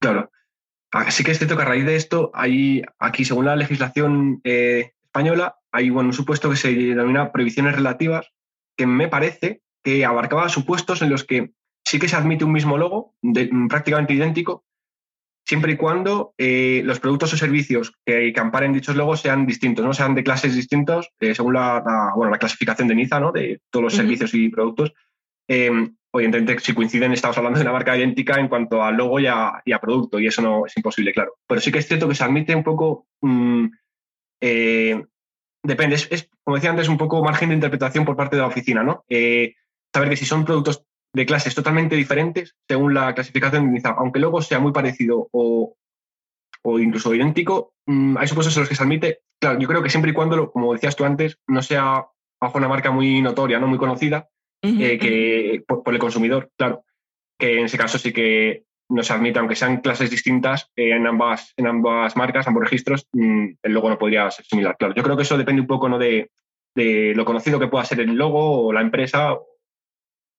Claro. 0.01 0.31
Así 0.93 1.25
que 1.25 1.33
es 1.33 1.39
cierto 1.39 1.57
que 1.57 1.63
a 1.63 1.67
raíz 1.67 1.85
de 1.85 1.97
esto, 1.97 2.31
hay 2.35 2.83
aquí, 2.99 3.25
según 3.25 3.47
la 3.47 3.57
legislación 3.57 4.41
eh, 4.45 4.93
española, 5.05 5.57
hay 5.73 5.91
bueno, 5.91 6.11
un 6.11 6.15
supuesto 6.15 6.49
que 6.49 6.57
se 6.57 6.73
denomina 6.73 7.33
previsiones 7.33 7.75
relativas, 7.75 8.33
que 8.77 8.87
me 8.87 9.09
parece 9.09 9.63
que 9.83 10.05
abarcaba 10.05 10.49
supuestos 10.49 11.03
en 11.03 11.11
los 11.11 11.25
que 11.25 11.53
sí 11.85 11.99
que 11.99 12.09
se 12.09 12.17
admite 12.17 12.45
un 12.45 12.53
mismo 12.53 12.79
logo, 12.79 13.15
prácticamente 13.69 14.15
idéntico, 14.15 14.65
siempre 15.47 15.73
y 15.73 15.77
cuando 15.77 16.35
eh, 16.37 16.83
los 16.85 16.99
productos 16.99 17.33
o 17.33 17.37
servicios 17.37 17.93
que, 18.05 18.35
amparen 18.37 18.73
dichos 18.73 18.97
logos 18.97 19.21
sean 19.21 19.47
distintos, 19.47 19.85
no 19.85 19.95
sean 19.95 20.15
de 20.15 20.25
clases 20.25 20.57
distintos, 20.57 21.11
eh, 21.21 21.35
según 21.35 21.55
la, 21.55 22.13
bueno, 22.17 22.33
la 22.33 22.39
clasificación 22.39 22.89
de 22.89 22.97
NIZA, 22.97 23.21
¿no? 23.21 23.33
de 23.33 23.61
todos 23.71 23.85
los 23.85 23.95
servicios 23.95 24.35
y 24.35 24.49
productos. 24.49 24.93
Eh, 25.49 25.71
evidentemente, 26.19 26.63
si 26.63 26.75
coinciden, 26.75 27.13
estamos 27.13 27.37
hablando 27.39 27.59
de 27.59 27.65
una 27.65 27.73
marca 27.73 27.97
idéntica 27.97 28.39
en 28.39 28.49
cuanto 28.49 28.83
a 28.83 28.91
logo 28.91 29.21
y 29.21 29.27
a, 29.27 29.63
producto, 29.81 30.19
y 30.19 30.27
eso 30.27 30.43
no 30.43 30.67
es 30.67 30.77
imposible, 30.77 31.13
claro. 31.13 31.35
Pero 31.47 31.61
sí 31.61 31.71
que 31.71 31.79
es 31.79 31.87
cierto 31.87 32.09
que 32.09 32.15
se 32.15 32.25
admite 32.25 32.55
un 32.55 32.65
poco, 32.65 33.07
mm, 33.21 33.67
depende, 35.63 35.97
es, 35.97 36.31
como 36.43 36.57
decía 36.57 36.71
antes, 36.71 36.89
un 36.89 36.99
poco 36.99 37.23
margen 37.23 37.51
de 37.51 37.57
interpretación 37.57 38.05
por 38.05 38.17
parte 38.17 38.37
de 38.37 38.43
la 38.43 38.49
oficina, 38.49 38.83
¿no? 38.83 39.05
saber 39.93 40.11
que 40.11 40.17
si 40.17 40.27
son 40.27 40.45
productos 40.45 40.85
de 41.17 41.25
clases 41.25 41.55
totalmente 41.55 41.97
diferentes 41.97 42.55
según 42.69 42.93
la 42.93 43.15
clasificación 43.15 43.73
de 43.73 43.81
aunque 43.97 44.21
luego 44.21 44.43
sea 44.43 44.59
muy 44.59 44.73
parecido 44.73 45.29
o, 45.33 45.75
incluso 46.79 47.15
idéntico, 47.15 47.73
mm, 47.87 48.19
hay 48.19 48.29
supuestos 48.29 48.55
en 48.57 48.63
los 48.63 48.69
que 48.69 48.75
se 48.75 48.83
admite, 48.83 49.21
claro, 49.41 49.59
yo 49.59 49.67
creo 49.69 49.83
que 49.83 49.89
siempre 49.89 50.11
y 50.11 50.15
cuando, 50.15 50.51
como 50.51 50.75
decías 50.75 50.97
tú 50.97 51.05
antes, 51.05 51.39
no 51.47 51.63
sea 51.63 52.07
bajo 52.39 52.59
una 52.59 52.69
marca 52.69 52.91
muy 52.91 53.23
notoria, 53.23 53.59
no 53.59 53.69
muy 53.69 53.79
conocida, 53.79 54.29
eh, 54.81 54.99
que 54.99 55.65
por, 55.67 55.93
el 55.93 56.01
consumidor, 56.01 56.51
claro, 56.57 56.85
que 57.39 57.59
en 57.59 57.67
ese 57.67 57.79
caso 57.79 57.99
sí 57.99 58.13
que 58.13 58.65
no 58.89 59.03
se 59.03 59.13
admite, 59.13 59.39
aunque 59.39 59.57
sean 59.57 59.81
clases 59.81 60.11
distintas 60.11 60.71
eh, 60.77 60.91
en, 60.93 61.07
ambas, 61.07 61.53
en 61.57 61.67
ambas 61.67 62.17
marcas, 62.17 62.47
ambos 62.47 62.65
registros, 62.65 63.09
mm, 63.13 63.47
el 63.63 63.73
logo 63.73 63.89
no 63.89 63.99
podría 63.99 64.31
ser 64.31 64.45
similar, 64.45 64.77
claro. 64.79 64.95
Yo 64.95 65.03
creo 65.03 65.17
que 65.17 65.25
eso 65.25 65.37
depende 65.37 65.61
un 65.61 65.67
poco 65.67 65.89
¿no? 65.89 65.99
de, 65.99 66.31
de 66.75 67.13
lo 67.17 67.25
conocido 67.25 67.59
que 67.59 67.69
pueda 67.69 67.85
ser 67.85 68.01
el 68.01 68.15
logo 68.15 68.67
o 68.67 68.73
la 68.73 68.83
empresa 68.83 69.37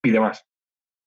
y 0.03 0.11
demás. 0.11 0.45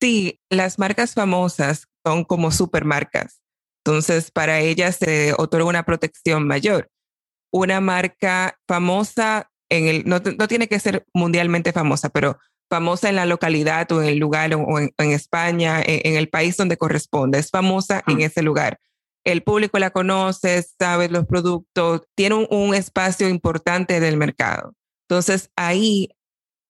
Sí, 0.00 0.40
las 0.50 0.78
marcas 0.78 1.14
famosas 1.14 1.88
son 2.04 2.24
como 2.24 2.50
supermarcas. 2.50 3.42
Entonces, 3.84 4.30
para 4.30 4.60
ellas 4.60 4.96
se 4.96 5.34
otorga 5.36 5.66
una 5.66 5.84
protección 5.84 6.46
mayor. 6.46 6.90
Una 7.52 7.80
marca 7.80 8.58
famosa, 8.66 9.50
en 9.70 9.86
el, 9.86 10.04
no, 10.06 10.20
tiene 10.20 10.68
que 10.68 10.78
ser 10.78 11.04
mundialmente 11.14 11.72
famosa, 11.72 12.08
pero 12.08 12.38
famosa 12.70 13.08
en 13.08 13.16
la 13.16 13.26
localidad 13.26 13.90
o 13.92 14.00
en 14.00 14.08
el 14.08 14.18
lugar 14.18 14.54
o 14.54 14.78
en, 14.78 14.92
España, 14.98 15.82
en, 15.84 16.16
el 16.16 16.28
país 16.28 16.56
donde 16.56 16.76
corresponde. 16.76 17.38
Es 17.38 17.50
famosa 17.50 18.02
en 18.06 18.20
ese 18.20 18.42
lugar. 18.42 18.78
El 19.24 19.42
público 19.42 19.78
la 19.78 19.90
conoce, 19.90 20.64
sabe 20.78 21.08
los 21.08 21.26
productos, 21.26 22.02
tiene 22.14 22.36
un, 22.36 22.46
un 22.50 22.74
espacio 22.74 23.28
importante 23.28 24.00
del 24.00 24.16
mercado. 24.16 24.72
Entonces, 25.08 25.50
ahí 25.56 26.08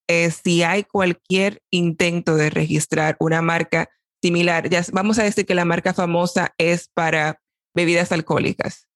eh, 0.09 0.33
si 0.33 0.65
hay 0.65 0.83
cualquier 0.83 1.63
intento 1.71 2.35
de 2.35 2.51
registrar 2.51 3.17
una 3.21 3.43
marca 3.43 3.89
similar, 4.21 4.69
ya 4.69 4.85
vamos 4.93 5.21
a 5.21 5.23
decir 5.23 5.47
que 5.47 5.55
la 5.55 5.65
marca 5.65 5.95
famosa 5.95 6.53
es 6.59 6.89
para 6.93 7.41
bebidas 7.77 8.11
alcohólicas 8.11 8.90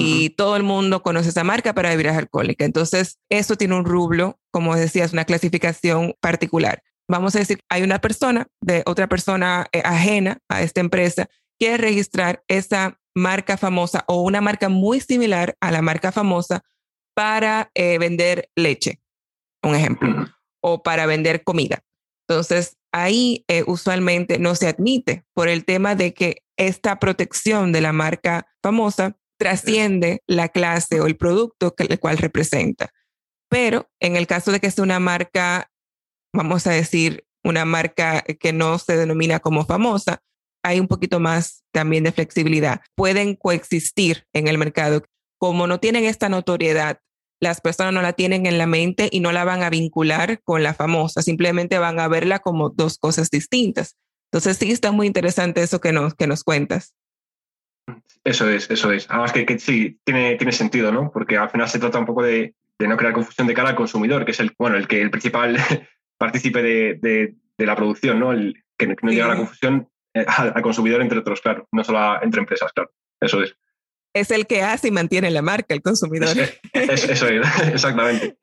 y 0.00 0.30
todo 0.30 0.56
el 0.56 0.62
mundo 0.62 1.02
conoce 1.02 1.30
esa 1.30 1.42
marca 1.42 1.74
para 1.74 1.90
bebidas 1.90 2.16
alcohólicas. 2.16 2.64
Entonces, 2.64 3.18
eso 3.28 3.56
tiene 3.56 3.74
un 3.74 3.84
rublo, 3.84 4.38
como 4.52 4.76
decías, 4.76 5.12
una 5.12 5.24
clasificación 5.24 6.14
particular. 6.20 6.82
Vamos 7.10 7.34
a 7.34 7.40
decir, 7.40 7.60
hay 7.68 7.82
una 7.82 8.00
persona 8.00 8.46
de 8.60 8.84
otra 8.86 9.08
persona 9.08 9.66
eh, 9.72 9.82
ajena 9.84 10.38
a 10.48 10.62
esta 10.62 10.80
empresa 10.80 11.28
quiere 11.58 11.78
registrar 11.78 12.44
esa 12.46 13.00
marca 13.16 13.56
famosa 13.56 14.04
o 14.06 14.22
una 14.22 14.40
marca 14.40 14.68
muy 14.68 15.00
similar 15.00 15.56
a 15.60 15.72
la 15.72 15.82
marca 15.82 16.12
famosa 16.12 16.62
para 17.16 17.70
eh, 17.74 17.98
vender 17.98 18.48
leche, 18.54 19.00
un 19.64 19.74
ejemplo 19.74 20.28
o 20.62 20.82
para 20.84 21.06
vender 21.06 21.42
comida. 21.42 21.80
Entonces, 22.28 22.76
ahí 22.92 23.44
eh, 23.48 23.64
usualmente 23.66 24.38
no 24.38 24.54
se 24.54 24.68
admite 24.68 25.24
por 25.34 25.48
el 25.48 25.64
tema 25.64 25.96
de 25.96 26.14
que 26.14 26.42
esta 26.56 27.00
protección 27.00 27.72
de 27.72 27.80
la 27.80 27.92
marca 27.92 28.46
famosa 28.62 29.16
trasciende 29.38 30.22
la 30.26 30.48
clase 30.48 31.00
o 31.00 31.06
el 31.06 31.16
producto 31.16 31.74
que 31.74 31.84
el 31.84 31.98
cual 31.98 32.18
representa. 32.18 32.90
Pero 33.48 33.88
en 34.00 34.16
el 34.16 34.26
caso 34.26 34.52
de 34.52 34.60
que 34.60 34.70
sea 34.70 34.84
una 34.84 35.00
marca, 35.00 35.70
vamos 36.34 36.66
a 36.66 36.72
decir, 36.72 37.24
una 37.44 37.64
marca 37.64 38.22
que 38.22 38.52
no 38.52 38.78
se 38.78 38.96
denomina 38.96 39.40
como 39.40 39.64
famosa, 39.64 40.20
hay 40.62 40.80
un 40.80 40.88
poquito 40.88 41.20
más 41.20 41.64
también 41.72 42.04
de 42.04 42.12
flexibilidad. 42.12 42.80
Pueden 42.94 43.36
coexistir 43.36 44.26
en 44.32 44.48
el 44.48 44.58
mercado. 44.58 45.04
Como 45.38 45.66
no 45.66 45.80
tienen 45.80 46.04
esta 46.04 46.28
notoriedad 46.28 47.00
las 47.40 47.60
personas 47.60 47.92
no 47.92 48.02
la 48.02 48.12
tienen 48.12 48.46
en 48.46 48.58
la 48.58 48.66
mente 48.66 49.08
y 49.12 49.20
no 49.20 49.32
la 49.32 49.44
van 49.44 49.62
a 49.62 49.70
vincular 49.70 50.40
con 50.42 50.62
la 50.62 50.74
famosa, 50.74 51.22
simplemente 51.22 51.78
van 51.78 52.00
a 52.00 52.08
verla 52.08 52.40
como 52.40 52.70
dos 52.70 52.98
cosas 52.98 53.30
distintas. 53.30 53.96
Entonces 54.30 54.56
sí 54.56 54.70
está 54.72 54.92
muy 54.92 55.06
interesante 55.06 55.62
eso 55.62 55.80
que 55.80 55.92
nos, 55.92 56.14
que 56.14 56.26
nos 56.26 56.42
cuentas. 56.42 56.94
Eso 58.24 58.48
es, 58.48 58.70
eso 58.70 58.92
es. 58.92 59.06
Además 59.08 59.32
que, 59.32 59.58
sí, 59.58 59.98
tiene, 60.04 60.36
tiene 60.36 60.52
sentido, 60.52 60.92
¿no? 60.92 61.10
Porque 61.12 61.36
al 61.36 61.50
final 61.50 61.68
se 61.68 61.78
trata 61.78 61.98
un 61.98 62.06
poco 62.06 62.22
de, 62.22 62.54
no 62.78 62.96
crear 62.96 63.12
confusión 63.12 63.46
de 63.46 63.54
cara 63.54 63.70
al 63.70 63.76
consumidor, 63.76 64.24
que 64.24 64.32
es 64.32 64.40
el, 64.40 64.52
bueno, 64.58 64.76
el, 64.76 64.86
que, 64.86 65.00
el 65.00 65.10
principal 65.10 65.56
partícipe 66.18 66.62
de, 66.62 67.34
la 67.58 67.76
producción, 67.76 68.20
¿no? 68.20 68.32
El, 68.32 68.64
que, 68.76 68.86
no 68.86 69.10
llega 69.10 69.26
a 69.26 69.28
la 69.28 69.36
confusión 69.36 69.88
eh, 70.14 70.24
al, 70.36 70.62
consumidor, 70.62 71.02
entre 71.02 71.18
otros, 71.18 71.40
claro, 71.40 71.66
no 71.72 71.84
solo 71.84 72.22
entre 72.22 72.40
empresas, 72.40 72.72
claro. 72.72 72.90
Eso 73.20 73.42
es 73.42 73.56
es 74.14 74.30
el 74.30 74.46
que 74.46 74.62
hace 74.62 74.88
y 74.88 74.90
mantiene 74.90 75.30
la 75.30 75.42
marca, 75.42 75.74
el 75.74 75.82
consumidor. 75.82 76.36
eso 76.72 77.28
es, 77.28 77.46
exactamente. 77.72 78.36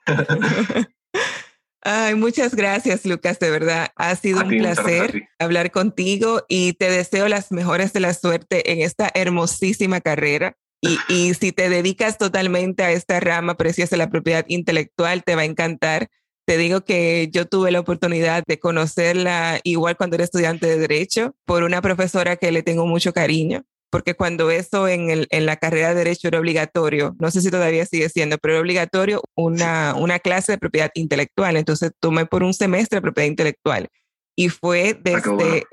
Ay, 1.88 2.16
muchas 2.16 2.56
gracias, 2.56 3.06
Lucas, 3.06 3.38
de 3.38 3.52
verdad. 3.52 3.90
Ha 3.96 4.16
sido 4.16 4.42
un 4.42 4.50
placer 4.58 5.30
hablar 5.38 5.70
contigo 5.70 6.44
y 6.50 6.74
te 6.74 6.90
deseo 6.90 7.28
las 7.28 7.52
mejores 7.52 7.94
de 7.94 8.00
la 8.00 8.16
suerte 8.16 8.72
en 8.72 8.82
esta 8.82 9.12
hermosísima 9.14 10.02
carrera. 10.02 10.58
Y, 10.82 10.98
y 11.10 11.36
si 11.36 11.52
te 11.52 11.70
dedicas 11.70 12.18
totalmente 12.18 12.84
a 12.84 12.92
esta 12.92 13.20
rama 13.20 13.56
preciosa 13.56 13.92
de 13.92 13.98
la 13.98 14.10
propiedad 14.10 14.46
intelectual, 14.48 15.24
te 15.24 15.36
va 15.36 15.44
a 15.44 15.46
encantar. 15.46 16.08
Te 16.48 16.58
digo 16.58 16.82
que 16.82 17.30
yo 17.32 17.46
tuve 17.46 17.72
la 17.72 17.82
oportunidad 17.82 18.44
de 18.48 18.58
conocerla 18.58 19.60
igual 19.64 19.96
cuando 19.96 20.16
era 20.16 20.24
estudiante 20.24 20.66
de 20.66 20.80
Derecho 20.80 21.36
por 21.46 21.62
una 21.62 21.84
profesora 21.84 22.36
que 22.36 22.52
le 22.52 22.64
tengo 22.64 22.88
mucho 22.88 23.14
cariño 23.14 23.64
porque 23.96 24.14
cuando 24.14 24.52
eso 24.52 24.90
en, 24.90 25.10
el, 25.10 25.26
en, 25.30 25.46
la 25.46 25.56
carrera 25.56 25.88
de 25.88 25.96
Derecho 25.96 26.28
era 26.28 26.38
obligatorio, 26.40 27.16
no 27.18 27.32
sé 27.32 27.40
si 27.40 27.50
todavía 27.50 27.86
sigue 27.86 28.10
siendo, 28.10 28.38
pero 28.38 28.56
era 28.56 28.62
obligatorio 28.62 29.22
una, 29.36 29.96
una 29.96 30.20
clase 30.20 30.52
de 30.52 30.58
propiedad 30.58 30.92
intelectual. 30.96 31.56
Entonces 31.56 31.94
tomé 32.02 32.26
por 32.26 32.44
un 32.44 32.54
semestre 32.54 32.98
de 32.98 33.02
propiedad 33.02 33.30
intelectual. 33.30 33.88
Y 34.36 34.50
fue 34.50 34.98
ah, 34.98 35.02
desde, 35.02 35.64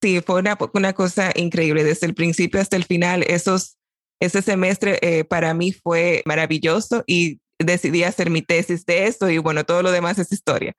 sí, 0.00 0.20
fue 0.24 0.36
una, 0.36 0.56
una, 0.72 0.92
cosa 0.92 1.32
increíble, 1.34 1.82
desde 1.82 2.06
el 2.06 2.14
principio 2.14 2.60
hasta 2.60 2.76
el 2.76 2.84
final, 2.84 3.24
esos, 3.26 3.76
ese 4.20 4.40
semestre 4.40 5.00
eh, 5.02 5.24
para 5.24 5.52
mí 5.52 5.72
fue 5.72 6.22
maravilloso 6.26 7.02
y 7.08 7.40
decidí 7.58 8.04
hacer 8.04 8.30
mi 8.30 8.42
tesis 8.42 8.86
de 8.86 9.08
eso 9.08 9.30
y 9.30 9.38
bueno, 9.38 9.64
todo 9.64 9.82
lo 9.82 9.90
demás 9.90 10.20
es 10.20 10.30
historia. 10.30 10.76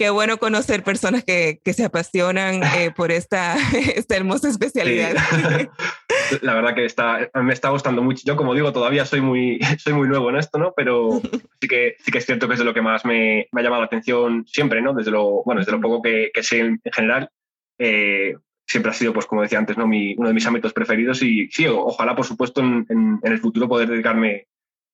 Qué 0.00 0.08
bueno 0.08 0.38
conocer 0.38 0.82
personas 0.82 1.24
que, 1.24 1.60
que 1.62 1.74
se 1.74 1.84
apasionan 1.84 2.62
eh, 2.62 2.90
por 2.96 3.12
esta, 3.12 3.58
esta 3.94 4.16
hermosa 4.16 4.48
especialidad. 4.48 5.14
La 6.42 6.54
verdad 6.54 6.74
que 6.74 6.84
está, 6.84 7.30
me 7.34 7.52
está 7.52 7.70
gustando 7.70 8.02
mucho. 8.02 8.22
Yo, 8.24 8.36
como 8.36 8.54
digo, 8.54 8.72
todavía 8.72 9.04
soy 9.04 9.20
muy, 9.20 9.60
soy 9.78 9.92
muy 9.92 10.08
nuevo 10.08 10.30
en 10.30 10.36
esto, 10.36 10.58
¿no? 10.58 10.72
Pero 10.76 11.20
sí 11.60 11.68
que, 11.68 11.96
sí 11.98 12.10
que 12.10 12.18
es 12.18 12.26
cierto 12.26 12.46
que 12.46 12.54
es 12.54 12.58
de 12.58 12.64
lo 12.64 12.74
que 12.74 12.82
más 12.82 13.04
me, 13.04 13.48
me 13.52 13.60
ha 13.60 13.64
llamado 13.64 13.82
la 13.82 13.86
atención 13.86 14.44
siempre, 14.46 14.82
¿no? 14.82 14.94
Desde 14.94 15.10
lo, 15.10 15.42
bueno, 15.44 15.60
desde 15.60 15.72
lo 15.72 15.80
poco 15.80 16.02
que, 16.02 16.30
que 16.32 16.42
sé 16.42 16.60
en, 16.60 16.80
general. 16.92 17.30
Eh, 17.78 18.34
siempre 18.66 18.90
ha 18.90 18.94
sido, 18.94 19.12
pues 19.12 19.26
como 19.26 19.42
decía 19.42 19.58
antes, 19.58 19.76
¿no? 19.76 19.86
Mi, 19.86 20.14
uno 20.16 20.28
de 20.28 20.34
mis 20.34 20.46
ámbitos 20.46 20.72
preferidos 20.72 21.22
y 21.22 21.48
sí, 21.50 21.66
ojalá, 21.66 22.14
por 22.14 22.24
supuesto, 22.24 22.60
en, 22.60 22.86
en, 22.88 23.18
en 23.22 23.32
el 23.32 23.38
futuro 23.38 23.68
poder 23.68 23.88
dedicarme 23.88 24.46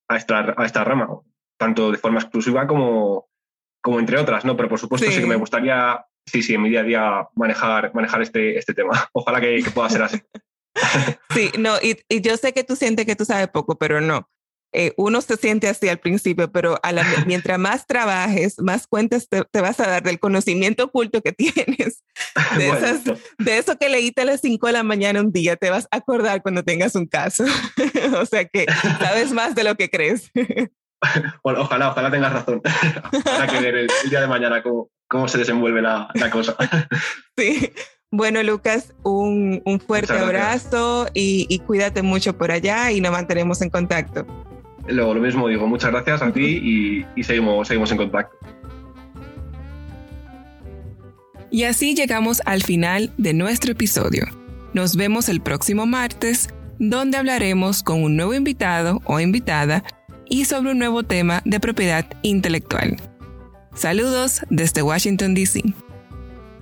a 0.08 0.16
esta, 0.16 0.54
a 0.56 0.64
esta 0.64 0.84
rama, 0.84 1.08
tanto 1.58 1.90
de 1.90 1.98
forma 1.98 2.20
exclusiva 2.20 2.66
como, 2.66 3.28
como 3.82 4.00
entre 4.00 4.18
otras, 4.18 4.44
¿no? 4.44 4.56
Pero 4.56 4.68
por 4.68 4.78
supuesto 4.78 5.10
sí, 5.10 5.20
que 5.20 5.26
me 5.26 5.36
gustaría, 5.36 6.04
sí, 6.24 6.42
sí, 6.42 6.54
en 6.54 6.62
mi 6.62 6.70
día 6.70 6.80
a 6.80 6.84
día 6.84 7.28
manejar, 7.34 7.94
manejar 7.94 8.22
este, 8.22 8.58
este 8.58 8.74
tema. 8.74 9.08
Ojalá 9.12 9.40
que, 9.40 9.62
pueda 9.74 9.88
ser 9.88 10.02
así. 10.02 10.20
Sí, 11.34 11.50
no, 11.58 11.74
y, 11.82 11.96
yo 12.20 12.36
sé 12.36 12.52
que 12.52 12.64
tú 12.64 12.76
sientes 12.76 13.06
que 13.06 13.16
tú 13.16 13.24
sabes 13.24 13.48
poco, 13.48 13.76
pero 13.76 14.00
no. 14.00 14.28
Eh, 14.72 14.92
uno 14.96 15.20
se 15.20 15.36
siente 15.36 15.68
así 15.68 15.88
al 15.88 15.98
principio, 15.98 16.50
pero 16.50 16.78
a 16.82 16.92
la, 16.92 17.04
mientras 17.26 17.58
más 17.58 17.86
trabajes, 17.86 18.56
más 18.58 18.86
cuentas 18.86 19.28
te, 19.28 19.60
vas 19.60 19.80
a 19.80 19.86
dar 19.86 20.02
del 20.02 20.18
conocimiento 20.18 20.84
oculto 20.84 21.22
que 21.22 21.32
tienes. 21.32 22.02
De, 22.56 22.68
esas, 22.68 23.04
de 23.38 23.58
eso 23.58 23.76
que 23.78 23.88
leíste 23.88 24.22
a 24.22 24.24
las 24.24 24.40
5 24.40 24.66
de 24.66 24.72
la 24.72 24.82
mañana 24.82 25.20
un 25.20 25.32
día, 25.32 25.56
te 25.56 25.70
vas 25.70 25.86
a 25.90 25.96
acordar 25.96 26.42
cuando 26.42 26.62
tengas 26.62 26.94
un 26.94 27.06
caso. 27.06 27.44
o 28.20 28.26
sea 28.26 28.44
que 28.46 28.66
sabes 28.98 29.32
más 29.32 29.54
de 29.54 29.64
lo 29.64 29.74
que 29.76 29.88
crees. 29.88 30.30
bueno, 31.42 31.62
ojalá, 31.62 31.90
ojalá 31.90 32.10
tengas 32.10 32.32
razón. 32.32 32.62
Habrá 33.24 33.46
que 33.46 33.60
ver 33.60 33.76
el, 33.76 33.88
día 34.10 34.20
de 34.20 34.26
mañana 34.26 34.62
cómo, 34.62 34.90
cómo 35.08 35.28
se 35.28 35.38
desenvuelve 35.38 35.82
la, 35.82 36.08
la, 36.14 36.30
cosa. 36.30 36.56
sí. 37.36 37.72
Bueno, 38.12 38.42
Lucas, 38.42 38.94
un, 39.02 39.60
un 39.64 39.80
fuerte 39.80 40.12
abrazo 40.12 41.08
y, 41.12 41.46
y, 41.48 41.58
cuídate 41.58 42.02
mucho 42.02 42.36
por 42.38 42.52
allá 42.52 42.92
y 42.92 43.00
nos 43.00 43.12
mantenemos 43.12 43.60
en 43.62 43.70
contacto. 43.70 44.26
Luego, 44.88 45.14
lo 45.14 45.20
mismo 45.20 45.48
digo, 45.48 45.66
muchas 45.66 45.90
gracias 45.90 46.22
a 46.22 46.32
ti 46.32 46.60
y, 46.62 47.06
y 47.20 47.24
seguimos, 47.24 47.66
seguimos 47.66 47.90
en 47.90 47.96
contacto. 47.98 48.36
Y 51.50 51.64
así 51.64 51.94
llegamos 51.94 52.42
al 52.44 52.62
final 52.62 53.12
de 53.18 53.32
nuestro 53.32 53.72
episodio. 53.72 54.26
Nos 54.72 54.96
vemos 54.96 55.28
el 55.28 55.40
próximo 55.40 55.86
martes 55.86 56.48
donde 56.78 57.16
hablaremos 57.16 57.82
con 57.82 58.02
un 58.02 58.16
nuevo 58.16 58.34
invitado 58.34 59.00
o 59.04 59.20
invitada 59.20 59.82
y 60.28 60.44
sobre 60.44 60.72
un 60.72 60.78
nuevo 60.78 61.02
tema 61.02 61.42
de 61.44 61.60
propiedad 61.60 62.06
intelectual. 62.22 62.96
Saludos 63.74 64.42
desde 64.50 64.82
Washington, 64.82 65.34
D.C. 65.34 65.62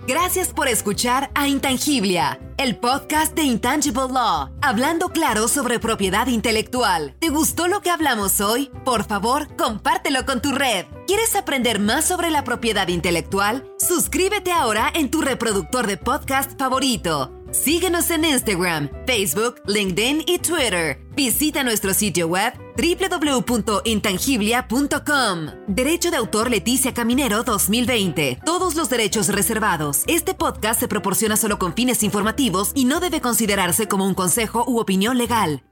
Gracias 0.07 0.53
por 0.53 0.69
escuchar 0.69 1.31
a 1.35 1.49
Intangiblia, 1.49 2.39
el 2.59 2.77
podcast 2.77 3.35
de 3.35 3.43
Intangible 3.43 4.13
Law, 4.13 4.51
hablando 4.61 5.09
claro 5.09 5.49
sobre 5.49 5.79
propiedad 5.79 6.27
intelectual. 6.27 7.17
¿Te 7.21 7.31
gustó 7.31 7.69
lo 7.69 7.81
que 7.81 7.89
hablamos 7.89 8.43
hoy? 8.43 8.71
Por 8.85 9.05
favor, 9.05 9.57
compártelo 9.57 10.27
con 10.27 10.43
tu 10.43 10.53
red. 10.53 10.85
¿Quieres 11.07 11.35
aprender 11.35 11.81
más 11.81 12.05
sobre 12.05 12.31
la 12.31 12.45
propiedad 12.45 12.89
intelectual? 12.89 13.67
Suscríbete 13.79 14.53
ahora 14.53 14.93
en 14.95 15.11
tu 15.11 15.23
reproductor 15.23 15.87
de 15.87 15.97
podcast 15.97 16.59
favorito. 16.59 17.44
Síguenos 17.55 18.11
en 18.11 18.25
Instagram, 18.25 18.91
Facebook, 19.07 19.63
LinkedIn 19.69 20.25
y 20.27 20.41
Twitter. 20.41 20.99
Visita 21.15 21.63
nuestro 21.63 21.95
sitio 21.95 22.27
web 22.27 22.53
www.intangiblia.com. 22.77 25.47
Derecho 25.69 26.11
de 26.11 26.17
autor 26.17 26.51
Leticia 26.51 26.93
Caminero 26.93 27.45
2020. 27.45 28.41
Todos 28.45 28.75
los 28.75 28.91
derechos 28.91 29.29
reservados. 29.29 30.03
Este 30.09 30.35
podcast 30.35 30.81
se 30.81 30.89
proporciona 30.89 31.37
solo 31.37 31.61
con 31.61 31.75
fines 31.75 32.03
informativos 32.03 32.73
y 32.75 32.87
no 32.87 32.99
debe 32.99 33.21
considerarse 33.21 33.87
como 33.87 34.05
un 34.05 34.15
consejo 34.15 34.65
u 34.67 34.81
opinión 34.81 35.17
legal. 35.17 35.63